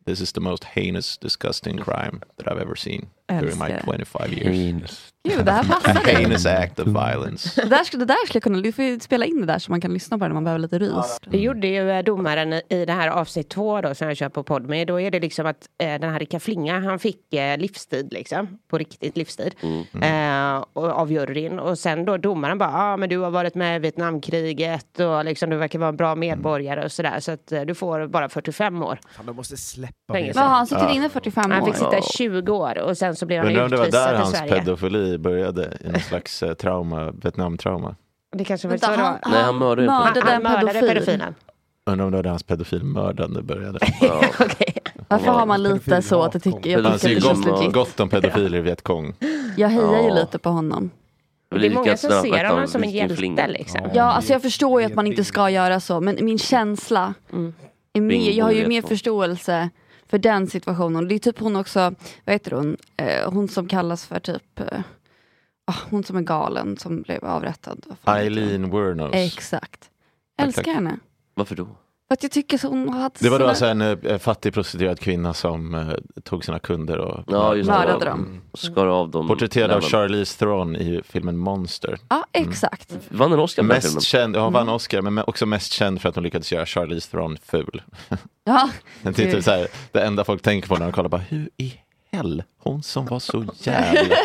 [0.07, 3.81] this is the most heinous disgusting crime that I've ever seen during my Älskar.
[3.97, 4.47] 25 years.
[4.57, 5.05] Heinous.
[5.29, 6.15] Gud, det här passar dig.
[6.15, 7.63] Heinous act of violence.
[7.63, 9.59] Det där, skulle, det där skulle jag kunna, du får ju spela in det där
[9.59, 11.19] så man kan lyssna på det när man behöver lite rys.
[11.31, 14.43] Det gjorde ju eh, domaren i- det här avsnitt två då som jag kör på
[14.43, 14.87] podd med.
[14.87, 18.59] Då är det liksom att eh, den här Rickard Flinga han fick eh, livstid liksom.
[18.71, 19.55] På riktigt livstid.
[20.03, 21.59] Eh, och, av juryn.
[21.59, 25.25] Och sen då domaren bara, ja ah, men du har varit med i Vietnamkriget och
[25.25, 27.21] liksom du verkar vara en bra medborgare och sådär.
[27.21, 28.99] Så att eh, du får bara 45 år.
[29.17, 29.93] Fan, de måste släppa.
[30.09, 30.95] Vad har han suttit Ja.
[30.95, 31.67] inne i 45 Han år?
[31.67, 34.15] fick sitta i 20 år och sen så blev han Undrar om det var där
[34.15, 34.53] hans Sverige.
[34.53, 37.97] pedofili började, i någon slags eh, trauma, Vietnamtrauma.
[38.37, 39.31] Det kanske var Vänta, så det han, var.
[39.31, 40.89] Nej, han mördade mördade han mördade pedofil.
[40.89, 41.35] pedofilen.
[41.87, 43.79] Undrar om det var där hans pedofilmördande började.
[45.09, 47.59] Varför har man lite så att det tycker, jag Han tycker ser det känns gott,
[47.61, 47.75] legit.
[47.75, 49.15] gott om pedofiler i Vietcong.
[49.57, 50.91] Jag hejar ju lite på honom.
[51.51, 53.81] Det är många som ser honom som en hjälte liksom.
[53.95, 57.15] Ja, alltså jag förstår ju att man inte ska göra så, men min känsla
[57.93, 59.71] är mer, jag har ju mer förståelse
[60.09, 61.09] för den situationen.
[61.09, 61.95] Det är typ hon också,
[62.25, 64.81] vad heter hon, eh, hon som kallas för typ, eh,
[65.65, 67.87] ah, hon som är galen som blev avrättad.
[68.05, 69.11] Eileen Wuornos.
[69.15, 69.81] Exakt.
[69.81, 70.75] Tack, Älskar tack.
[70.75, 70.99] henne.
[71.35, 71.69] Varför då?
[72.09, 74.55] För att jag tycker så hon har haft Det var då alltså en eh, fattig
[74.55, 75.89] prostituerad kvinna som eh,
[76.25, 77.75] tog sina kunder och Ja, just det.
[77.77, 78.41] Mördade dem.
[78.55, 79.29] Skar av dem.
[79.29, 79.81] Porträtterad av.
[79.81, 81.99] Charlize Theron i filmen Monster.
[82.09, 82.97] Ja, exakt.
[83.09, 83.95] Vann en Oscar den filmen?
[83.95, 84.67] Mest känd, ja, hon Mm.
[84.67, 87.83] vann Oscar, men också mest känd för att hon lyckades göra Charlize Theron ful.
[88.45, 88.71] Ja.
[89.03, 91.51] Det är typ så här, det enda folk tänker på när de kollar bara, hur
[91.57, 91.75] i
[92.13, 94.15] hell, hon som var så jävla...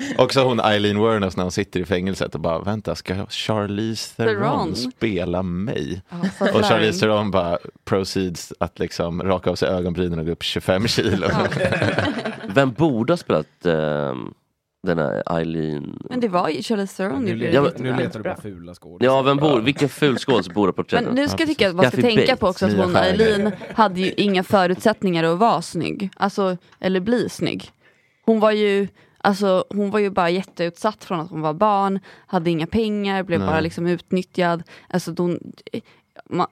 [0.18, 4.34] också hon Eileen Wuornos när hon sitter i fängelset och bara, vänta, ska Charlize Theron
[4.74, 4.76] Theron.
[4.76, 6.02] spela mig?
[6.08, 6.16] Ja,
[6.54, 6.64] och.
[6.64, 11.26] Charlize Theron bara proceeds att liksom raka av sig ögonbrynen och gå upp 25 kilo.
[12.54, 14.34] Vem borde ha spelat ehm,
[14.82, 15.98] den här Eileen?
[16.10, 17.22] Men det var ju Charlize Theron.
[17.22, 19.16] Nu, gjorde le- det Ja, nu letar du bara fula skådespelare.
[19.16, 21.74] Ja, vem borde, vilken ful skådis borde ha porträtterat Men nu ska jag tycka att
[21.76, 22.38] man ska Kathy tänka Bates.
[22.40, 22.96] på också att hon.
[22.96, 26.10] Eileen, hade ju inga förutsättningar att vara snygg.
[26.16, 27.70] Alltså, eller bli snygg.
[28.26, 28.88] Hon var ju,
[29.20, 33.38] alltså, hon var ju bara jätteutsatt från att hon var barn, hade inga pengar, blev
[33.40, 33.48] Nej.
[33.48, 34.62] bara liksom utnyttjad.
[34.88, 35.40] Alltså, hon,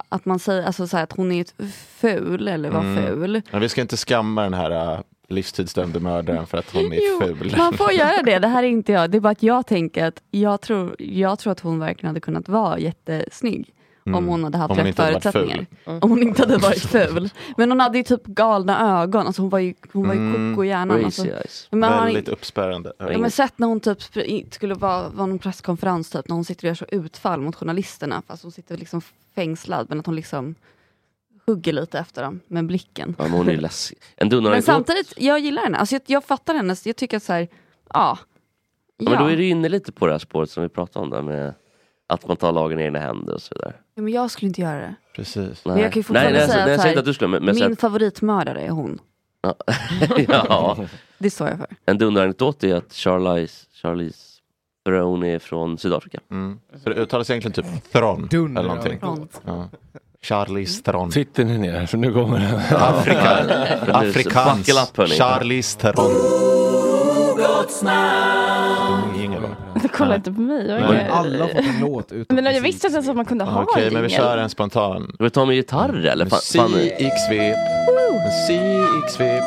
[0.09, 1.55] att man säger alltså, så att hon är ett
[1.99, 3.07] ful eller var Mm.
[3.07, 3.43] ful.
[3.51, 7.21] Men vi ska inte skamma den här uh, livstidsdömde mördaren för att hon är Jo,
[7.27, 7.55] ful.
[7.59, 9.11] Man får göra det, det här är inte jag.
[9.11, 12.21] Det är bara att jag tänker att jag tror, jag tror att hon verkligen hade
[12.21, 13.75] kunnat vara jättesnygg.
[14.15, 14.29] Om Mm.
[14.29, 15.67] hon hade haft rätt förutsättningar.
[15.85, 15.99] ful.
[16.03, 17.31] Om hon inte hade varit ful.
[17.57, 20.55] Men hon hade ju typ galna ögon, alltså hon var ju, hon var ju Mm.
[20.55, 21.05] koko i hjärnan.
[21.05, 21.27] Alltså.
[21.71, 22.93] Men man har Väldigt uppspärrande.
[22.99, 26.45] Ja, men sett när hon typ spr- skulle vara, vara någon presskonferens typ, när hon
[26.45, 29.01] sitter och gör så utfall mot journalisterna fast hon sitter liksom
[29.35, 30.55] fängslad men att hon liksom
[31.47, 33.15] hugger lite efter dem med blicken.
[33.19, 33.99] Ja, men hon är ju läskig.
[34.17, 35.79] En Men samtidigt, jag gillar henne.
[35.79, 37.49] Alltså jag, jag fattar hennes, jag tycker att så här,
[37.95, 38.19] ja.
[39.01, 41.11] Ja, men då är du inne lite på det här spåret som vi pratade om
[41.11, 41.55] där med
[42.09, 43.73] att man tar lagen i egna händer och så vidare.
[43.95, 44.95] Ja, men jag skulle inte göra det.
[45.17, 45.65] Precis.
[45.65, 47.01] Men jag kan ju fortfarande nej, nej, säga nej, jag att, så säger här, inte
[47.01, 48.99] att du skulle, men, men så min favoritmördare är hon.
[49.43, 49.55] Ja.
[50.29, 50.77] ja.
[51.19, 51.67] Det står jag för.
[51.87, 54.29] En dunderanekdot är att Charlize, Charlize
[54.85, 56.21] Theron är från Sydafrika.
[56.31, 56.59] Mm.
[56.83, 58.99] Så det uttalas egentligen typ Thron eller någonting.
[59.45, 59.69] Ja.
[60.23, 61.13] Charlize Theron.
[61.13, 62.55] Sitter ni ner för nu kommer den.
[62.79, 64.35] Afrika.
[64.97, 65.15] Hörni.
[65.15, 66.11] Charlize Theron.
[69.93, 70.67] Kolla inte på mig.
[70.67, 71.09] Jag Men är...
[71.09, 73.63] Alla har fått en låt utom Men jag visste inte ens att man kunde ha
[73.63, 74.25] Okej, en men vi jingel.
[74.25, 75.15] kör en spontan.
[75.19, 76.27] Du vill ta med gitarr eller?
[76.27, 77.57] Fan, fan, Musiksvep.
[78.25, 79.43] Musiksvep.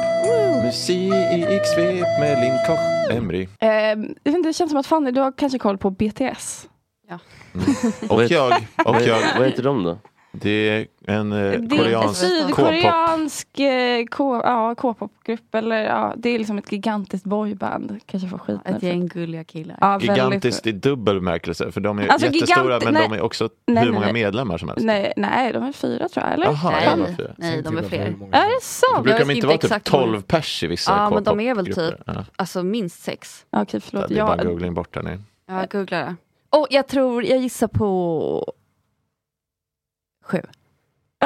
[0.64, 3.42] Musiksvep med Linn Koch Emry.
[3.44, 6.68] Eh, det känns som att Fanny, du har kanske koll på BTS?
[7.10, 7.20] Ja.
[8.10, 8.54] Och jag.
[8.86, 9.20] Och Vad- jag.
[9.38, 9.98] Vad heter de då?
[10.34, 12.48] Det är en eh, Det är koreansk K-pop.
[12.48, 15.56] sydkoreansk eh, ja, K-popgrupp.
[15.56, 18.00] Eller ja, det är liksom ett gigantiskt boyband.
[18.06, 19.78] Kanske får skit Ett gäng gulliga killar.
[19.82, 23.08] Ja, väldigt- Gigantiskt i dubbel bemärkelse, för de är Alltså, jättestora gigant- men nej.
[23.10, 24.14] de är också Nej, hur många nej.
[24.14, 24.86] medlemmar som helst.
[24.86, 26.34] Nej, nej, de är fyra tror jag.
[26.34, 26.46] Eller?
[26.46, 27.32] Jaha, Nej, fyra.
[27.38, 28.00] nej, de är fler.
[28.32, 28.86] Är det så?
[28.96, 30.22] För brukar de inte vara typ exakt hur 12 många.
[30.22, 32.26] pers i vissa Ja, men de är väl typ, Ja.
[32.36, 33.46] alltså minst sex.
[33.50, 34.08] Okej, förlåt.
[34.10, 35.20] Det är bara Jag, googling bort där nu.
[35.48, 36.16] Ja, googla det.
[36.50, 38.54] Och jag tror, jag gissar på
[40.24, 40.42] sju.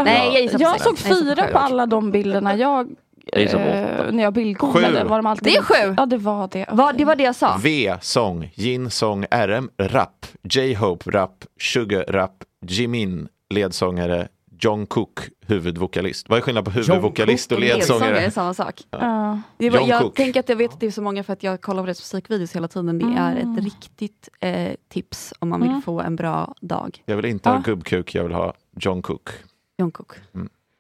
[0.04, 0.84] Nej, jag gissar på jag sex.
[0.84, 5.02] såg fyra på alla de bilderna jag Jag gissar på eh, när jag bildgooglade.
[5.02, 5.08] Sju.
[5.08, 5.96] Var de alltid Det är sju.
[5.98, 6.66] Ja, det var det.
[6.72, 7.58] Va, det var det jag sa.
[7.64, 14.28] V, sång, Jin, sång, RM, rap, J-Hope, rap, Sugar, rap, Jimin, ledsångare,
[14.60, 16.30] Jungkook, huvudvokalist.
[16.30, 18.32] Vad är skillnaden på huvudvokalist och Ledsångare är ledsångare?
[18.32, 18.82] samma sak.
[18.92, 19.42] Ja.
[19.58, 20.16] Det var, jag Jungkook.
[20.16, 22.00] tänker att jag vet att det är så många för att jag kollar på deras
[22.14, 23.00] musikvideos hela tiden.
[23.00, 23.58] Det är Mm.
[23.58, 25.82] ett riktigt eh, tips om man vill Mm.
[25.82, 27.04] få en bra dag.
[27.06, 27.62] Jag vill inte ha Ja.
[27.66, 29.30] gubbkuk, jag vill ha Jungkook.
[29.78, 30.14] Jungkook.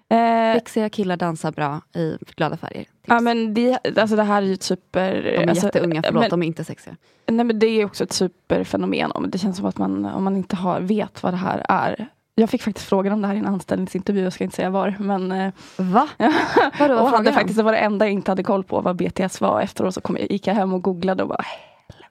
[0.09, 2.83] Eh, Sexiga killar dansar bra i glada färger.
[2.83, 2.89] Tips.
[3.05, 5.23] ja, men det, alltså det här är ju ett super...
[5.23, 6.95] de är alltså, jätteunga, förlåt, men- de är inte sexiga.
[7.27, 9.11] Nej men det är också ett superfenomen.
[9.11, 12.07] Om det känns som att man, om man inte har, vet vad det här är.
[12.35, 14.95] Jag fick faktiskt frågan om det här i en anställningsintervju, jag ska inte säga var.
[14.99, 16.07] Men, eh, Va?
[16.79, 18.95] Vadå, vad och hade faktiskt, det var det enda jag inte hade koll på vad
[18.95, 19.61] BTS var.
[19.61, 21.45] Efteråt så kom jag, gick jag hem och googlade och bara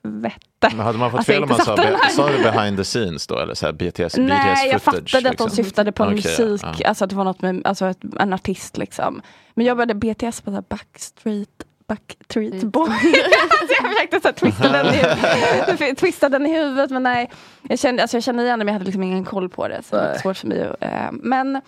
[0.03, 0.39] helvete.
[0.71, 2.85] Men hade man fått Alltså, fel jag om man sa, be, sa du behind the
[2.85, 3.39] scenes då?
[3.39, 5.11] Eller så här BTS, Nej, BTS jag footage?
[5.11, 5.51] fattade att de liksom?
[5.65, 6.89] syftade på Okej, musik, ja.
[6.89, 9.23] alltså att det var något med alltså ett, en artist liksom.
[9.55, 11.49] Men jag började BTS på så här Backstreet
[11.89, 12.91] Backstreet Boy.
[13.69, 14.87] så jag försökte så twista, den
[15.91, 17.31] i, twista den i huvudet men nej.
[17.69, 19.83] Jag kände, alltså, jag kände igen det men jag hade liksom ingen koll på det.
[19.83, 20.63] Så det var svårt för mig.
[20.65, 21.61] att, Eh, men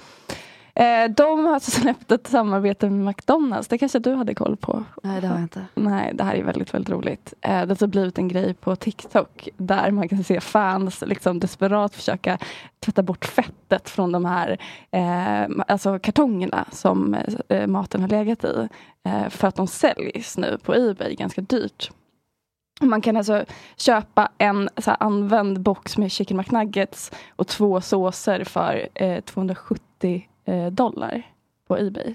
[0.77, 3.69] eh, de har alltså släppt ett samarbete med McDonalds.
[3.69, 4.85] Det kanske du hade koll på?
[5.03, 5.67] Nej, det har jag inte.
[5.75, 7.35] Nej, det här är väldigt, väldigt roligt.
[7.41, 11.41] Eh, det har så blivit en grej på TikTok där man kan se fans liksom
[11.41, 12.39] desperat försöka
[12.81, 14.59] tvätta bort fettet från de här
[14.91, 17.17] eh, alltså kartongerna som
[17.49, 18.69] eh, maten har legat i.
[19.05, 21.91] Eh, för att de säljs nu på Ebay ganska dyrt.
[22.81, 23.45] Man kan alltså
[23.77, 29.83] köpa en så här, använd box med chicken McNuggets och två såser för eh, 270
[30.01, 30.21] eh,
[30.73, 31.23] dollar
[31.69, 32.15] på Ebay.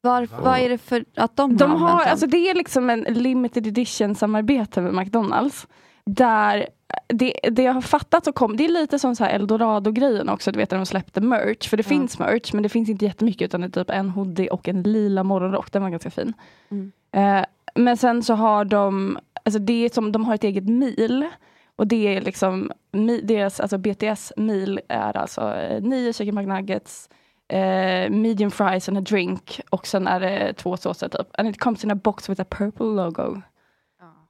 [0.00, 3.00] Var, Vad är det för att de, De har har, alltså det är liksom en
[3.00, 5.66] limited edition samarbete med McDonalds.
[6.04, 6.66] Där
[7.06, 10.52] det, det jag har fattat och kom, det är lite som så här Eldorado-grejen också,
[10.52, 11.68] du vet när de släppte merch.
[11.68, 11.88] För det Ja.
[11.88, 14.82] finns merch men det finns inte jättemycket utan det är typ en hoodie och en
[14.82, 15.72] lila morgonrock.
[15.72, 16.32] Den var ganska fin.
[16.70, 16.92] Mm.
[17.12, 21.26] Eh, men sen så har de, alltså det är som, de har ett eget mil.
[21.76, 27.08] Och det är liksom, mi- deras, alltså BTS mil är alltså eh, nio chicken McNuggets,
[27.48, 31.26] eh, medium fries and a drink och sen är det två såser typ.
[31.38, 33.42] And it comes in a box with a purple logo.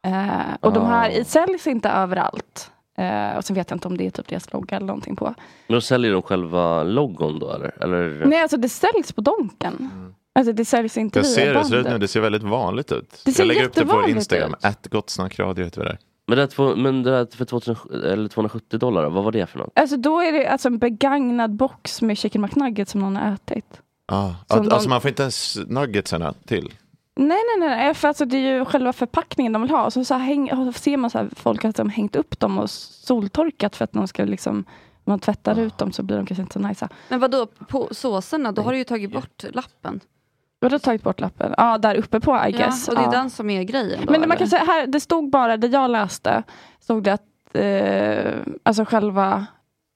[0.07, 2.71] Eh, och de här säljs inte överallt.
[2.99, 5.25] Eh, och sen vet jag inte om det är typ deras logga eller någonting på.
[5.67, 7.83] Men då säljer de själva logon då eller?
[7.83, 8.25] eller?
[8.27, 9.91] Nej, alltså det säljs på Donken.
[10.35, 12.93] Alltså det säljs inte Jag via ser det, ser ut nu, det ser väldigt vanligt
[12.93, 13.23] ut.
[13.25, 14.65] Det ser jag lägger upp det på Instagram, ut.
[14.65, 15.99] att Gott Snack Radio heter vi där.
[16.27, 19.47] Men det, är två, men det där för 2000, eller 270 dollar, vad var det
[19.47, 19.71] för något?
[19.79, 23.81] Alltså då är det alltså en begagnad box med chicken McNuggets som någon har ätit.
[24.07, 26.73] Ah, Som att, de- Alltså man får inte ens nuggetsarna till?
[27.19, 29.91] Nej, nej, nej, nej, för alltså det är ju själva förpackningen de vill ha.
[29.91, 32.39] Så, så här, häng, och så ser man så här, folk att de hängt upp
[32.41, 34.65] dem och soltorkat för att de ska liksom, om
[35.05, 36.89] man tvättar ut dem så blir de kanske inte så nice.
[37.09, 40.01] Men vadå, på såserna, då har du ju tagit bort lappen.
[40.65, 41.55] Och då tagit bort lappen?
[41.57, 42.89] Ja, där uppe på I guess.
[42.89, 43.21] Ja, och det är ja.
[43.21, 45.67] den som är grejen då, Men det, man kan säga, här, det stod bara, det
[45.67, 46.43] jag läste,
[46.81, 49.47] stod det att eh, alltså själva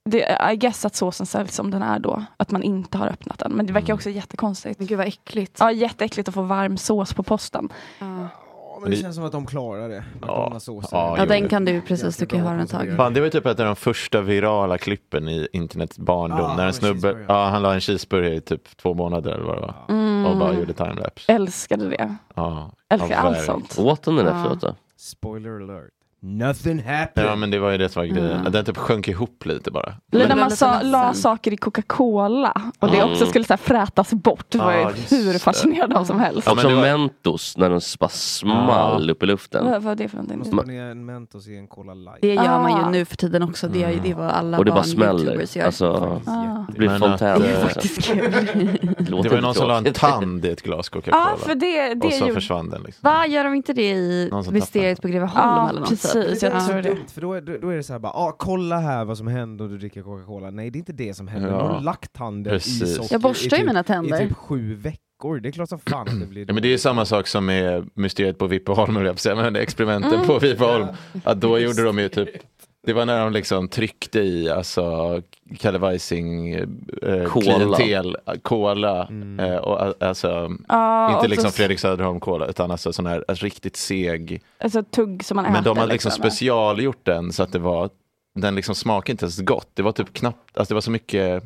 [0.05, 2.25] det, I guess att såsen säljs som den är då.
[2.37, 3.53] Att man inte har öppnat den.
[3.53, 4.79] Men det verkar också jättekonstigt.
[4.79, 5.57] Men gud vad äckligt.
[5.61, 7.69] Ja, jätteäckligt att få varm sås på posten.
[8.83, 10.05] Men det känns som att de klarar det.
[10.15, 10.89] McDonalds-såser.
[10.97, 12.97] ja, Ja, den det- kan du precis, du kan ju ha den ett tag.
[12.97, 16.39] Fan, det var typ ett av de första virala klippen i internets barndom.
[16.39, 19.57] Ja, när en snubbe, ja, han la en cheeseburgare i typ två månader eller vad
[19.57, 19.75] det var.
[19.89, 20.27] Mm.
[20.27, 21.33] Och bara gjorde timelapse.
[21.33, 22.17] Älskade det.
[22.35, 23.79] Ja, Älskar ja, allt sånt.
[23.79, 24.37] Åt de den Ja.
[24.37, 24.75] efteråt då?
[24.97, 25.91] Spoiler alert.
[26.23, 27.31] Nothing happened.
[27.31, 28.31] Ja men det var ju det som var grejen.
[28.41, 28.53] Mm.
[28.53, 29.95] Den typ sjönk ihop lite bara.
[30.13, 33.13] Eller när man sa, la saker i Coca-Cola och det Mm.
[33.13, 34.47] också skulle så här frätas bort.
[34.49, 36.43] Det var ju just hur fascinerad av som helst.
[36.47, 39.65] Ja, men det var- Mentos när de bara small upp i luften.
[39.71, 40.39] Vad var det för någonting?
[40.39, 42.19] Måste man ner en Mentos i en Cola light.
[42.21, 42.85] Det gör man Ah.
[42.87, 43.69] ju nu för tiden också.
[43.69, 45.47] Det, är, ju- det var alla Och det bara smäller.
[45.57, 45.67] gör.
[45.67, 46.65] Alltså, Ah.
[46.73, 47.37] det blir Men fontän.
[47.37, 48.31] att, det är faktiskt kul.
[49.23, 51.17] Det var ju någon som la en tand i ett glas Coca-Cola.
[51.31, 53.01] Ja, för det, det och så gjorde- försvann den liksom.
[53.11, 55.89] Va, gör de inte det i Mysteriet på Greveholm eller något?
[56.13, 56.41] Precis.
[56.41, 56.53] typ?
[56.53, 56.97] Jag tror det.
[57.13, 59.65] för då är, då, är det så här bara, ah, kolla här vad som händer
[59.65, 60.51] om du dricker Coca-Cola.
[60.51, 61.49] Nej, det är inte det som händer.
[61.51, 61.57] Ja.
[61.57, 62.83] Nu har du lagt handen Precis.
[62.83, 64.23] i socker Jag borstar i ju mina tänder.
[64.23, 65.41] i typ sju veckor.
[65.41, 67.47] Det är klart som fan det blir Ja, men det är ju samma sak som
[67.47, 68.47] med mysteriet på
[69.21, 70.27] säga, men experimenten Mm.
[70.27, 70.87] på Vippeholm.
[71.25, 72.29] Att då gjorde de ju typ
[72.87, 75.21] Det var när de liksom tryckte i alltså
[75.59, 76.65] Kalle Weising eh,
[77.29, 77.77] Cola.
[77.77, 82.93] klientel, cola, eh, och, alltså, Ja, inte och liksom så- Fredrik Söderholm cola utan alltså
[82.93, 84.43] sån här alltså, riktigt seg.
[84.59, 85.53] Alltså tugg som man äter.
[85.53, 86.23] Men de hade liksom liksom.
[86.23, 87.91] specialgjort den så att det var,
[88.35, 89.69] den liksom smakade inte ens gott.
[89.75, 91.43] Det var typ knappt, alltså det var så mycket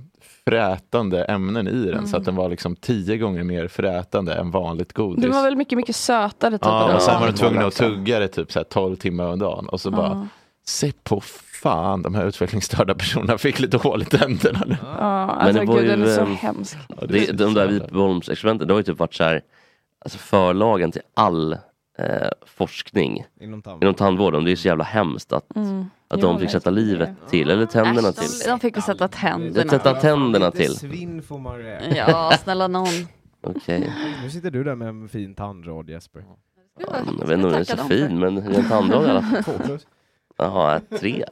[0.49, 4.93] frätande ämnen i den så att den var liksom tio gånger mer frätande än vanligt
[4.93, 5.23] godis.
[5.25, 6.61] Det var väl mycket, mycket sötare typ.
[6.67, 7.33] Ja, och sen var det.
[7.33, 10.07] de tvungna att tugga det typ så här 12 timmar om dagen och så bara
[10.09, 10.27] Ja.
[10.67, 11.21] Se på
[11.63, 14.77] fan, de här utvecklingsstörda personerna fick lite hål i tänderna nu.
[14.83, 16.79] Ja, alltså det var gud den är så ehm, hemsk.
[17.09, 19.43] Det, de där Vipeholmsexperimenten, det har ju typ varit så här,
[20.05, 21.53] alltså förlagen till all
[21.99, 23.83] eh, forskning Inom tandvård.
[23.83, 24.45] inom tandvården.
[24.45, 25.85] Det är så jävla hemskt att, Mm.
[26.09, 28.39] att de fick sätta livet till, eller tänderna Äsch, till.
[28.45, 29.71] de, de fick väl sätta tänderna.
[29.71, 30.77] Sätta tänderna till.
[30.77, 31.61] svinn får man.
[31.97, 32.89] Ja, snälla någon.
[33.43, 33.93] Okej.
[34.23, 36.25] Nu sitter du där med en fin tandråd Jesper.
[36.79, 36.87] Ja,
[37.21, 39.23] jag vet inte om den är så fin, men det är en tandråd i alla
[39.23, 39.79] fall.
[40.39, 41.25] Jaha, tre?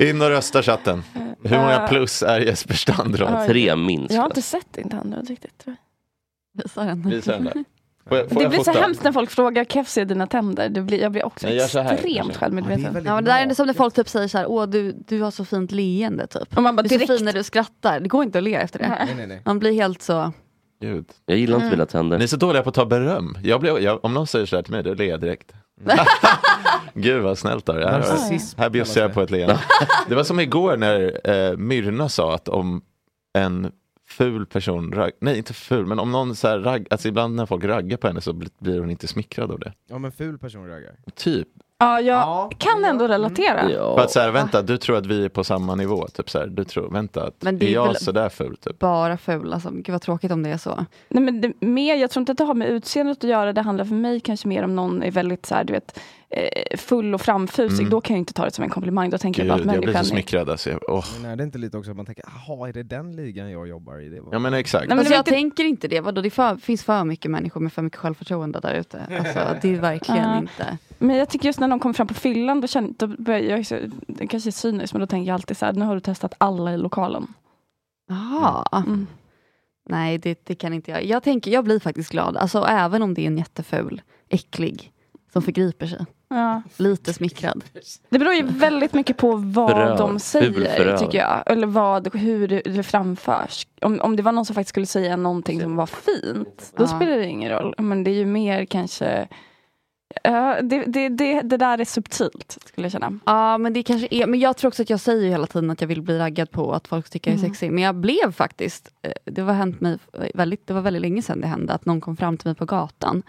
[0.00, 1.02] In och rösta chatten.
[1.44, 1.86] Hur många Ja.
[1.88, 3.30] plus är Jespers tandråd?
[3.32, 4.14] Ja, Tre minst.
[4.14, 5.58] Jag har inte sett din tandröd riktigt.
[5.58, 5.76] Tror
[6.56, 6.62] jag.
[6.64, 7.08] Visa den.
[7.10, 7.64] Visa den där.
[8.08, 10.68] Får jag, får Det blir så hemskt när folk frågar Kefs är dina tänder.
[10.68, 13.02] Det blir, jag blir också Jag så extremt självmedveten.
[13.06, 14.92] Ja, men det där är det som när folk typ säger så här, åh du,
[14.92, 16.56] du har så fint leende typ.
[16.56, 17.18] Och man bara Du är så direkt.
[17.18, 18.00] fin när du skrattar.
[18.00, 18.88] Det går inte att le efter det.
[18.88, 19.42] Nej, nej, nej.
[19.44, 20.32] Man blir helt så,
[20.82, 21.04] Gud.
[21.26, 21.78] Jag gillar inte Mm.
[21.78, 22.18] mina tänder.
[22.18, 23.38] Ni är så dåliga på att ta beröm.
[23.42, 25.52] Jag blir, jag, om någon säger så här till mig, då ler jag direkt.
[26.94, 27.76] Gud vad snällt av.
[27.76, 29.60] Här, här bjussar jag på ett leende.
[30.08, 32.82] Det var som igår när eh, Myrna sa att om
[33.38, 33.72] en
[34.08, 37.46] ful person, ragg, nej inte ful, men om någon så här ragg, alltså ibland när
[37.46, 39.72] folk raggar på henne så blir, blir hon inte smickrad av det.
[39.88, 40.92] Ja men ful person raggar.
[41.16, 41.48] Typ.
[41.82, 43.70] Ja, jag Ja, kan ändå relatera.
[43.70, 43.96] Ja.
[43.96, 46.38] För att så här, vänta, du tror att vi är på samma nivå, typ så
[46.38, 48.78] här, du tror, vänta, att Men det är är jag sådär ful typ?
[48.78, 49.52] bara ful.
[49.52, 50.84] Alltså, gud vad tråkigt om det är så.
[51.08, 53.52] Nej, men det, mer, jag tror inte att det har med utseendet att göra.
[53.52, 55.98] Det handlar för mig kanske mer om någon är väldigt så här, du vet,
[56.76, 57.78] full och framfusig.
[57.78, 57.90] Mm.
[57.90, 59.10] Då kan jag inte ta det som en komplimang.
[59.10, 60.22] Då tänker Gud, jag bara att jag blir så människan är...
[60.22, 60.78] smickrad alltså.
[60.88, 61.04] Åh.
[61.22, 63.68] Men är det inte lite också att man tänker, jaha är det den ligan jag
[63.68, 64.08] jobbar i?
[64.08, 64.32] Det var...
[64.32, 64.80] Ja men exakt.
[64.80, 66.00] Nej, men alltså, jag inte- tänker inte det.
[66.00, 68.98] Vadå, det för, finns för mycket människor med för mycket självförtroende där ute.
[69.18, 70.38] Alltså, det är verkligen Ja.
[70.38, 70.78] inte.
[70.98, 73.66] Men jag tycker just när de kommer fram på fyllan, då, känner, då börjar jag,
[73.66, 76.00] så, det kanske är cyniskt, men då tänker jag alltid så här, nu har du
[76.00, 77.26] testat alla i lokalen.
[78.08, 78.82] Jaha.
[78.86, 79.06] Mm.
[79.88, 81.04] Nej, det, det kan inte jag.
[81.04, 82.36] Jag, tänker, jag blir faktiskt glad.
[82.36, 84.92] Alltså även om det är en jätteful, äcklig,
[85.32, 86.06] som förgriper sig.
[86.32, 86.62] Ja.
[86.76, 87.64] Lite smickrad.
[88.08, 89.98] Det beror ju väldigt mycket på vad Föröv.
[89.98, 91.42] de säger, tycker jag.
[91.46, 93.66] Eller vad, hur det, framförs.
[93.80, 96.86] Om, om det var någon som faktiskt skulle säga någonting som var fint, då Ja.
[96.86, 97.74] spelar det ingen roll.
[97.78, 99.28] Men det är ju mer kanske...
[100.24, 103.18] Ja, det, det, det, det där är subtilt, skulle jag känna.
[103.26, 105.70] Ja, men det kanske är, men jag tror också att jag säger ju hela tiden
[105.70, 107.50] att jag vill bli raggad på att folk tycker jag är Mm.
[107.50, 107.72] sexig.
[107.72, 109.98] Men jag blev faktiskt, eh, det var hänt mig
[110.34, 112.64] väldigt, det var väldigt länge sedan det hände, att någon kom fram till mig på
[112.64, 113.22] gatan.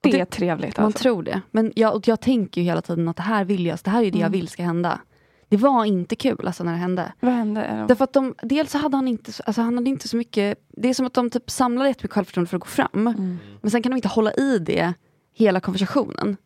[0.00, 0.76] Det det- är trevligt.
[0.76, 1.02] Man Alltså.
[1.02, 1.40] tror det.
[1.50, 3.98] Men jag, och jag tänker ju hela tiden att det här vill jag, det här
[4.02, 4.32] är det jag Mm.
[4.32, 5.00] vill ska hända.
[5.48, 7.12] Det var inte kul alltså när det hände.
[7.20, 7.84] Vad hände?
[7.88, 10.88] Därför att de, dels hade han inte, så- alltså han hade inte så mycket, det
[10.88, 12.88] är som att de typ samlar jättemycket självförtroende för att gå fram.
[13.06, 13.38] Mm.
[13.60, 14.92] Men sen kan de inte hålla i det
[15.34, 16.36] hela konversationen.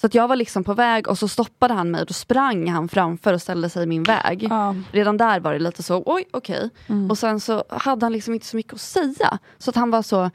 [0.00, 2.68] Så att jag var liksom på väg och så stoppade han mig och då sprang
[2.68, 4.46] han framför och ställde sig i min väg.
[4.50, 4.74] Ja.
[4.92, 6.70] Redan där var det lite så, oj okej.
[6.86, 7.10] Mm.
[7.10, 9.38] Och sen så hade han liksom inte så mycket att säga.
[9.58, 10.30] Så att han var så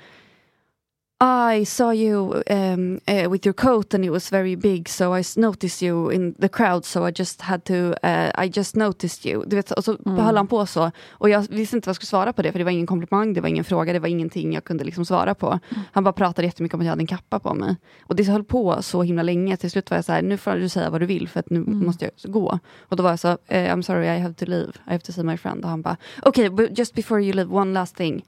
[1.21, 5.23] I saw you um, uh, with your coat and it was very big so I
[5.37, 7.73] noticed you in the crowd so I just had to,
[8.03, 9.43] uh, I just noticed you.
[9.47, 10.17] Du vet, och så Mm.
[10.17, 10.91] höll han på så.
[11.11, 13.33] Och jag visste inte vad jag skulle svara på det för det var ingen komplimang,
[13.33, 15.47] det var ingen fråga, det var ingenting jag kunde liksom svara på.
[15.47, 15.83] Mm.
[15.91, 17.75] Han bara pratade jättemycket om att jag hade en kappa på mig.
[18.03, 19.57] Och det höll på så himla länge.
[19.57, 21.49] Till slut var jag så här, nu får du säga vad du vill för att
[21.49, 21.85] nu Mm.
[21.85, 22.59] måste jag gå.
[22.89, 25.11] Och då var jag så, eh, I'm sorry I have to leave, I have to
[25.11, 25.63] see my friend.
[25.63, 28.25] Och han bara, okay, just before you leave, one last thing.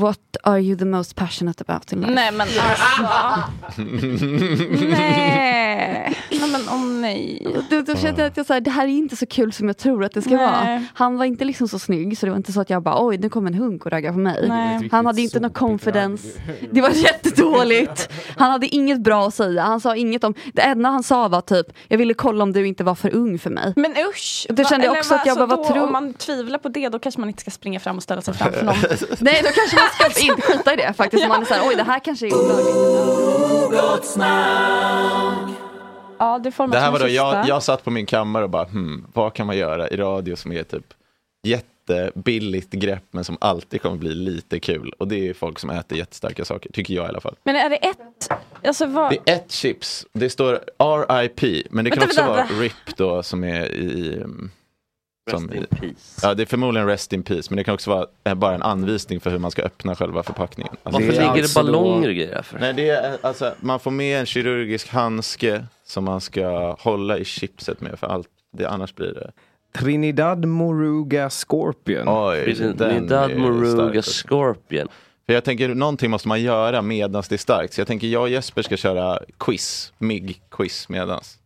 [0.00, 2.12] What are you the most passionate about in life?
[2.12, 2.62] Nej men alltså.
[4.88, 6.16] nej.
[6.30, 7.46] nej men åh nej.
[7.70, 9.66] Då, då kände jag att jag, så här, det här är inte så kul som
[9.66, 10.46] jag tror att det ska Nej.
[10.46, 10.84] vara.
[10.94, 13.18] Han var inte liksom så snygg så det var inte så att jag bara oj
[13.18, 14.44] nu kommer en hunk och raggar på mig.
[14.48, 14.88] Nej.
[14.92, 16.28] Han hade inte någon confidence.
[16.70, 18.08] Det var jättedåligt.
[18.36, 19.62] Han hade inget bra att säga.
[19.62, 22.66] Han sa inget om, det enda han sa var typ jag ville kolla om du
[22.66, 23.72] inte var för ung för mig.
[23.76, 24.46] Men usch!
[24.48, 26.88] Då kände jag också att jag så bara, vad tror- Om man tvivlar på det
[26.88, 28.74] då kanske man inte ska springa fram och ställa sig framför någon.
[29.20, 31.22] Nej då kanske man ska inte skita i det faktiskt.
[31.22, 32.76] Om man är så här, oj det här kanske är olagligt.
[36.18, 38.50] Ja, det får man Det här var då, jag, jag satt på min kammare och
[38.50, 40.94] bara, hmm, vad kan man göra i radio som är typ
[41.42, 44.92] jättebilligt grepp men som alltid kommer bli lite kul.
[44.98, 47.34] Och det är folk som äter jättestarka saker, tycker jag i alla fall.
[47.44, 48.30] Men är det ett,
[48.64, 50.60] alltså vad, Det är ett chips, det står
[51.22, 52.62] RIP, men det kan Vänta, också vänta, vara.
[52.62, 54.24] RIP då som är i...
[55.30, 56.20] Som Rest in peace.
[56.22, 58.62] Ja, det är förmodligen rest in peace, men det kan också vara eh, bara en
[58.62, 60.76] anvisning för hur man ska öppna själva förpackningen.
[60.82, 62.58] Varför ligger det ballonger och grejer för?
[62.58, 67.24] Nej, det är, alltså, man får med en kirurgisk handske som man ska hålla i
[67.24, 69.32] chipset med, för allt, det, annars blir det...
[69.78, 72.04] Trinidad Moruga Scorpion.
[72.08, 74.02] Oj, Trinidad Moruga.
[74.02, 74.88] Scorpion.
[75.26, 77.72] För jag tänker, någonting måste man göra medans det är starkt.
[77.72, 81.38] Så jag tänker, jag och Jesper ska köra quiz, MIG-quiz medans.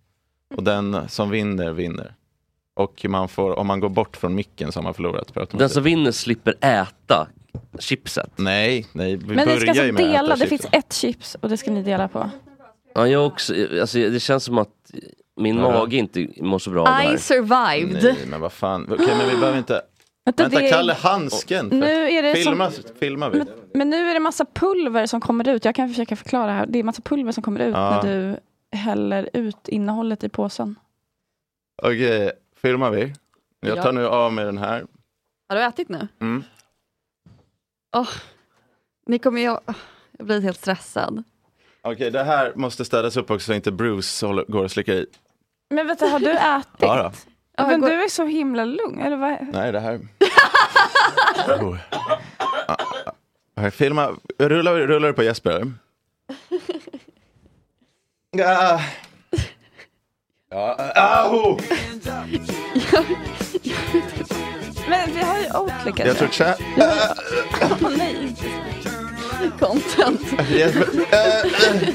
[0.57, 2.15] Och den som vinner, vinner.
[2.77, 5.69] Och man får, om man går bort från micken så har man förlorat per Den
[5.69, 7.29] som vinner slipper äta
[7.79, 8.31] chipset.
[8.37, 11.71] Nej, nej, vi Men ni ska alltså dela, det finns ett chips och det ska
[11.71, 12.31] ni dela på.
[12.95, 13.55] Ja, jag också.
[13.81, 14.69] Alltså, det känns som att
[15.41, 15.63] min Ja.
[15.73, 17.17] mage inte mår så bra av det I här.
[17.17, 18.03] survived.
[18.05, 18.89] Nej, men vad fan.
[18.93, 19.83] Okej, men vi behöver inte...
[20.25, 21.67] Vänta, Vänta, det Kalle, handsken!
[21.69, 23.39] Nu är det filma, som- filmar vi?
[23.39, 25.65] Men, men nu är det massa pulver som kommer ut.
[25.65, 26.67] Jag kan försöka förklara här.
[26.67, 27.91] Det är massa pulver som kommer ut Ja.
[27.91, 28.37] när du
[28.79, 30.75] häller ut innehållet i påsen.
[31.83, 32.33] Okej,
[32.67, 33.13] filmar vi?
[33.61, 33.83] Jag Ja.
[33.83, 34.87] tar nu av med den här.
[35.49, 36.09] Har du ätit nu?
[36.21, 36.45] Mm.
[37.97, 38.09] Åh,
[39.07, 39.57] ni kommer ju...
[40.19, 41.23] Jag blir helt stressad.
[41.83, 45.07] Okej, det här måste städas upp också så inte Bruce håller, går och slickar i.
[45.71, 46.75] Men vänta, har du ätit?
[46.79, 47.13] Ja,
[47.57, 47.67] då.
[47.67, 49.01] Men du är så himla lugn.
[49.01, 49.49] Eller vad?
[49.53, 50.01] Nej, det här...
[51.61, 51.77] oh.
[52.69, 52.77] Ah,
[53.57, 53.71] ah.
[53.71, 55.73] Filma, rullar, rullar du på Jesper?
[58.31, 58.81] Ja.
[60.51, 61.61] Ja, ah, oh.
[64.89, 66.07] Men vi har ju Oatly kanske.
[66.07, 66.55] Jag tror tja...
[67.61, 68.37] Åh nej.
[69.61, 70.21] Content.
[70.51, 71.89] Jesper, äh,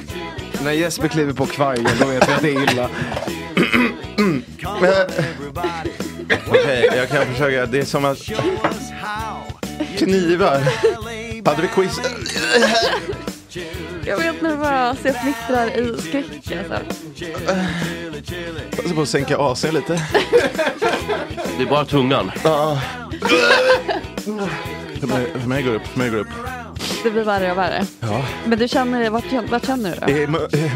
[0.64, 2.90] När Jesper kliver på kvargen då vet jag att det är illa.
[6.48, 7.66] Okej, jag kan försöka.
[7.66, 8.18] Det är som att...
[9.98, 10.62] Knivar.
[11.46, 12.00] Hade vi quiz?
[14.12, 16.26] Jag vet nu bara så jag fnittrar i skräck.
[16.72, 17.04] Alltså.
[18.84, 19.94] Passa på att sänka AC'n lite.
[21.58, 22.32] Det är bara tungan.
[22.44, 22.80] Ja.
[25.00, 26.28] För mig, för mig går det upp, för mig går det upp.
[27.04, 27.86] Det blir värre och värre.
[28.00, 28.26] Ja.
[28.46, 30.20] Men du känner, vart, vart känner du då?
[30.20, 30.72] I, mu- i,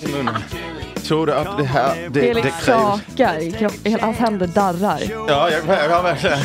[0.06, 0.34] i munnen.
[1.04, 1.94] Tror du att det här...
[1.96, 5.00] Det, det, Felix krävs- skakar i kroppen, hans händer darrar.
[5.28, 6.38] Ja, jag, jag, jag verkligen.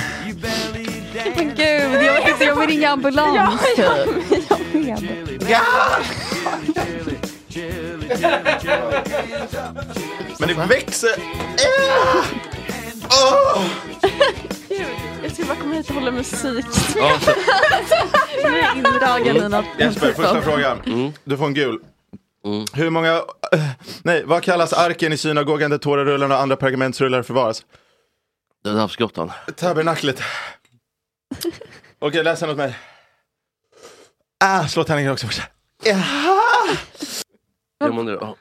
[1.35, 4.44] Men gud, jag vet inte, jag vill ringa ambulans typ.
[4.83, 5.15] Jag med.
[10.39, 11.09] Men det växer.
[13.09, 13.63] Åh!
[14.69, 14.87] Gud,
[15.23, 16.65] jag ska bara komma hit och hålla musik.
[16.95, 17.31] Ja, så,
[18.43, 19.65] Nu är jag indragen i något.
[19.79, 21.13] Jesper, första frågan.
[21.23, 21.79] Du får en gul.
[22.45, 22.65] Mm.
[22.73, 23.13] Hur många...
[23.51, 23.59] eh,
[24.03, 27.65] nej, vad kallas arken i synagogan där tårarullarna och andra pergamentsrullar förvaras?
[28.65, 29.31] havsgrottan.
[29.55, 30.21] Tabernaklet.
[31.99, 32.75] Okej, läs den åt mig.
[34.39, 35.41] Ah, slå tärningen också först.
[37.85, 38.35] Jo, men det- ja.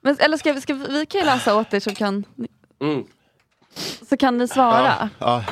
[0.00, 2.24] Men, eller ska, vi- ska vi, vi kan ju läsa åt er så kan,
[2.80, 3.04] Mm.
[4.08, 5.10] så kan ni svara.
[5.18, 5.44] Ja.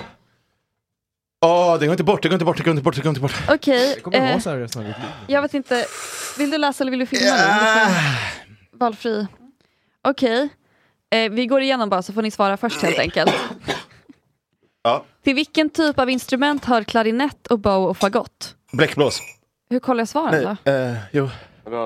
[1.45, 3.09] Åh, det går inte bort, det går inte bort, det går inte bort, det går
[3.09, 3.34] inte bort.
[3.49, 5.07] Okej, Det kommer vara eh, så här resten av ditt liv.
[5.26, 5.86] jag vet inte.
[6.38, 7.36] Vill du läsa eller vill du filma?
[7.36, 7.43] nu?
[7.43, 7.91] Du
[8.70, 9.26] får- Valfri.
[10.09, 10.49] Okej,
[11.11, 13.34] eh, vi går igenom bara så får ni svara först helt enkelt.
[14.82, 18.55] Ja, Till vilken typ av instrument hör klarinett och bow och fagott?
[18.72, 19.22] Bläckblås.
[19.70, 20.70] Hur kollar jag svaren Nej, då?
[20.72, 21.28] eh, jo.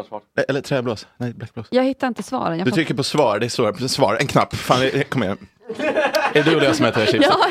[0.09, 0.20] Svar.
[0.37, 1.07] Nej, Eller träblås.
[1.16, 1.66] Nej, bläckblås.
[1.70, 2.59] Jag hittar inte svaren.
[2.59, 3.89] Jag Du får- trycker på svar, det är svar.
[3.89, 4.55] Svar, en knapp.
[4.57, 5.39] Fan, det- kom igen.
[5.78, 5.95] Är
[6.32, 7.35] det du eller jag som äter det här chipset?
[7.39, 7.47] Ja,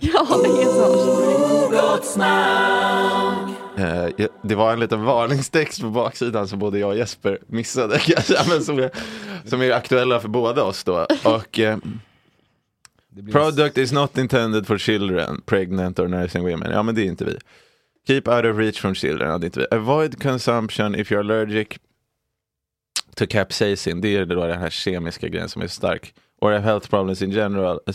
[0.00, 2.22] ja, det är så.
[3.76, 8.00] Eh, ja, det var en liten varningstext på baksidan som både jag och Jesper missade.
[8.06, 8.90] jag men som, är,
[9.44, 11.06] som är aktuella för båda oss då.
[11.24, 11.78] Och, eh,
[13.32, 16.70] product is not intended for children, pregnant or nursing women.
[16.72, 17.38] Ja men det är inte vi.
[18.06, 19.66] Keep out of reach from children, inte vi.
[19.70, 21.78] Avoid consumption if you're allergic
[23.14, 24.00] to capsaicin.
[24.00, 26.14] Det är då den här kemiska grejen som är stark.
[26.40, 27.80] Or have health problems in general.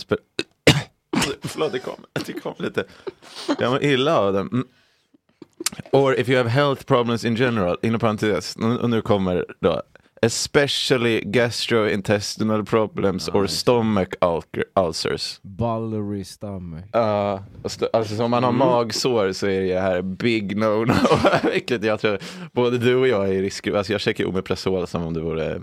[1.42, 2.84] Förlåt, det kom, det kom lite.
[3.58, 4.48] Jag mår illa av den.
[4.48, 4.68] Mm.
[5.92, 9.82] Or if you have health problems in general, inom parentes, och nu kommer då,
[10.22, 15.40] especially gastrointestinal problems or stomach ulcer- ulcers.
[15.42, 16.84] Ballery stomach.
[16.92, 20.94] Ja, st- alltså om man har magsår så är det här big no-no.
[21.52, 22.18] Vilket jag tror,
[22.52, 25.60] både du och jag är i risk, alltså jag käkar Omeprazol som om det vore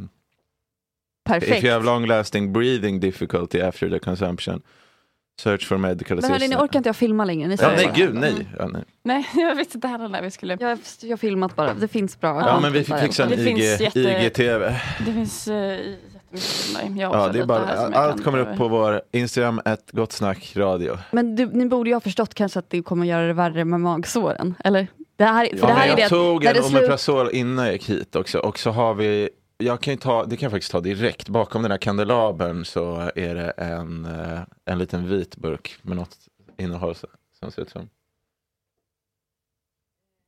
[1.25, 1.57] Perfekt.
[1.57, 4.61] If you have long lasting breathing difficulty after the consumption,
[5.41, 6.63] search for medical Men hörni, assistance.
[6.65, 7.47] orkar inte jag filma längre.
[7.47, 7.95] Ni Ja, nej, bara.
[7.95, 8.47] gud, nej.
[8.59, 8.83] Ja, nej.
[9.03, 10.57] Nej, jag visste inte heller när vi skulle...
[10.59, 11.73] Jag, jag har filmat bara.
[11.73, 12.39] Det finns bra.
[12.47, 14.75] Ja, men vi fick fixa en Det IG, jätte- IGTV.
[15.05, 17.01] Det finns uh, jättemycket.
[17.01, 20.53] Jag Ja, det är bara, jag allt kommer upp på vår Instagram, ett gott snack
[20.55, 20.97] radio.
[21.11, 23.79] Men du, ni borde ju ha förstått kanske att det kommer göra det värre med
[23.79, 24.55] magsåren.
[24.63, 24.87] Eller?
[25.17, 27.29] Det här, för Ja, det här men är jag det, tog en det slut- Omeprazol
[27.31, 30.45] innan jag gick hit också och så har vi jag kan ju ta, det kan
[30.45, 31.29] jag faktiskt ta direkt.
[31.29, 36.17] Bakom den här kandelabern så är det en, eh, en liten vit burk med något
[36.57, 36.95] innehåll
[37.39, 37.89] som ser ut som.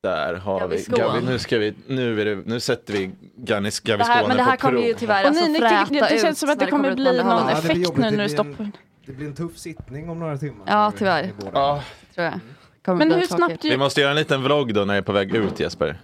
[0.03, 0.85] Där har vi.
[0.87, 4.43] Gavi, nu, ska vi, nu, är det, nu sätter vi Ganis, Det här, men det
[4.43, 6.67] här kommer ju tyvärr Och alltså Nini, fräta det, det ut känns som att det
[6.67, 7.27] kommer ut bli någon.
[7.27, 8.71] Ja, det effekt nu Det när du stoppar.
[9.05, 10.65] Det blir en tuff sittning om några timmar.
[10.67, 11.31] Ja, tyvärr.
[11.53, 11.83] Ja,
[12.15, 12.39] Tror jag.
[12.85, 15.11] Kommer Men hur snabbt vi måste göra en liten vlogg då när jag är på
[15.11, 15.99] väg ut Jesper.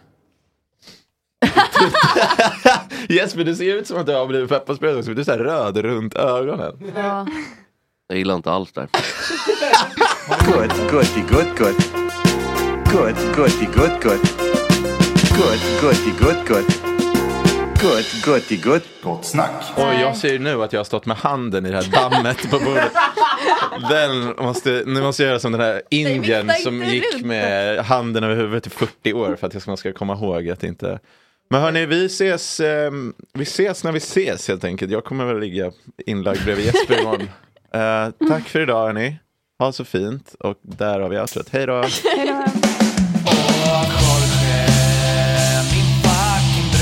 [3.09, 5.39] Jesper du ser ut som att du har blivit pepparsprayad också, du är så här
[5.39, 6.91] röd runt ögonen.
[6.95, 7.27] Ja.
[8.07, 8.87] Jag gillar inte alls det.
[10.45, 11.75] Good, goody, good, good.
[12.91, 14.19] Good, goody, good, good.
[15.37, 16.65] Good, goody, good, good.
[17.81, 18.81] Good, goody, good.
[19.03, 19.51] Gott snack.
[19.75, 22.59] Och jag ser nu att jag har stått med handen i det här dammet på
[22.59, 22.91] bordet.
[23.89, 28.35] Den måste, nu måste jag göra som den här indien som gick med handen över
[28.35, 30.99] huvudet i 40 år för att jag- man ska komma ihåg att inte...
[31.53, 32.91] Men hörni, vi ses, eh,
[33.33, 34.91] vi ses när vi ses helt enkelt.
[34.91, 35.71] Jag kommer väl ligga
[36.05, 37.29] inlagd bredvid Jesper imorgon.
[37.73, 39.19] Eh, tack för idag hörni.
[39.59, 41.49] Ha så fint och där har vi outrot.
[41.51, 41.81] Hej då!
[41.81, 42.33] Hej då.
[45.73, 46.73] Min fucking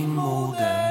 [0.00, 0.90] fucking moder.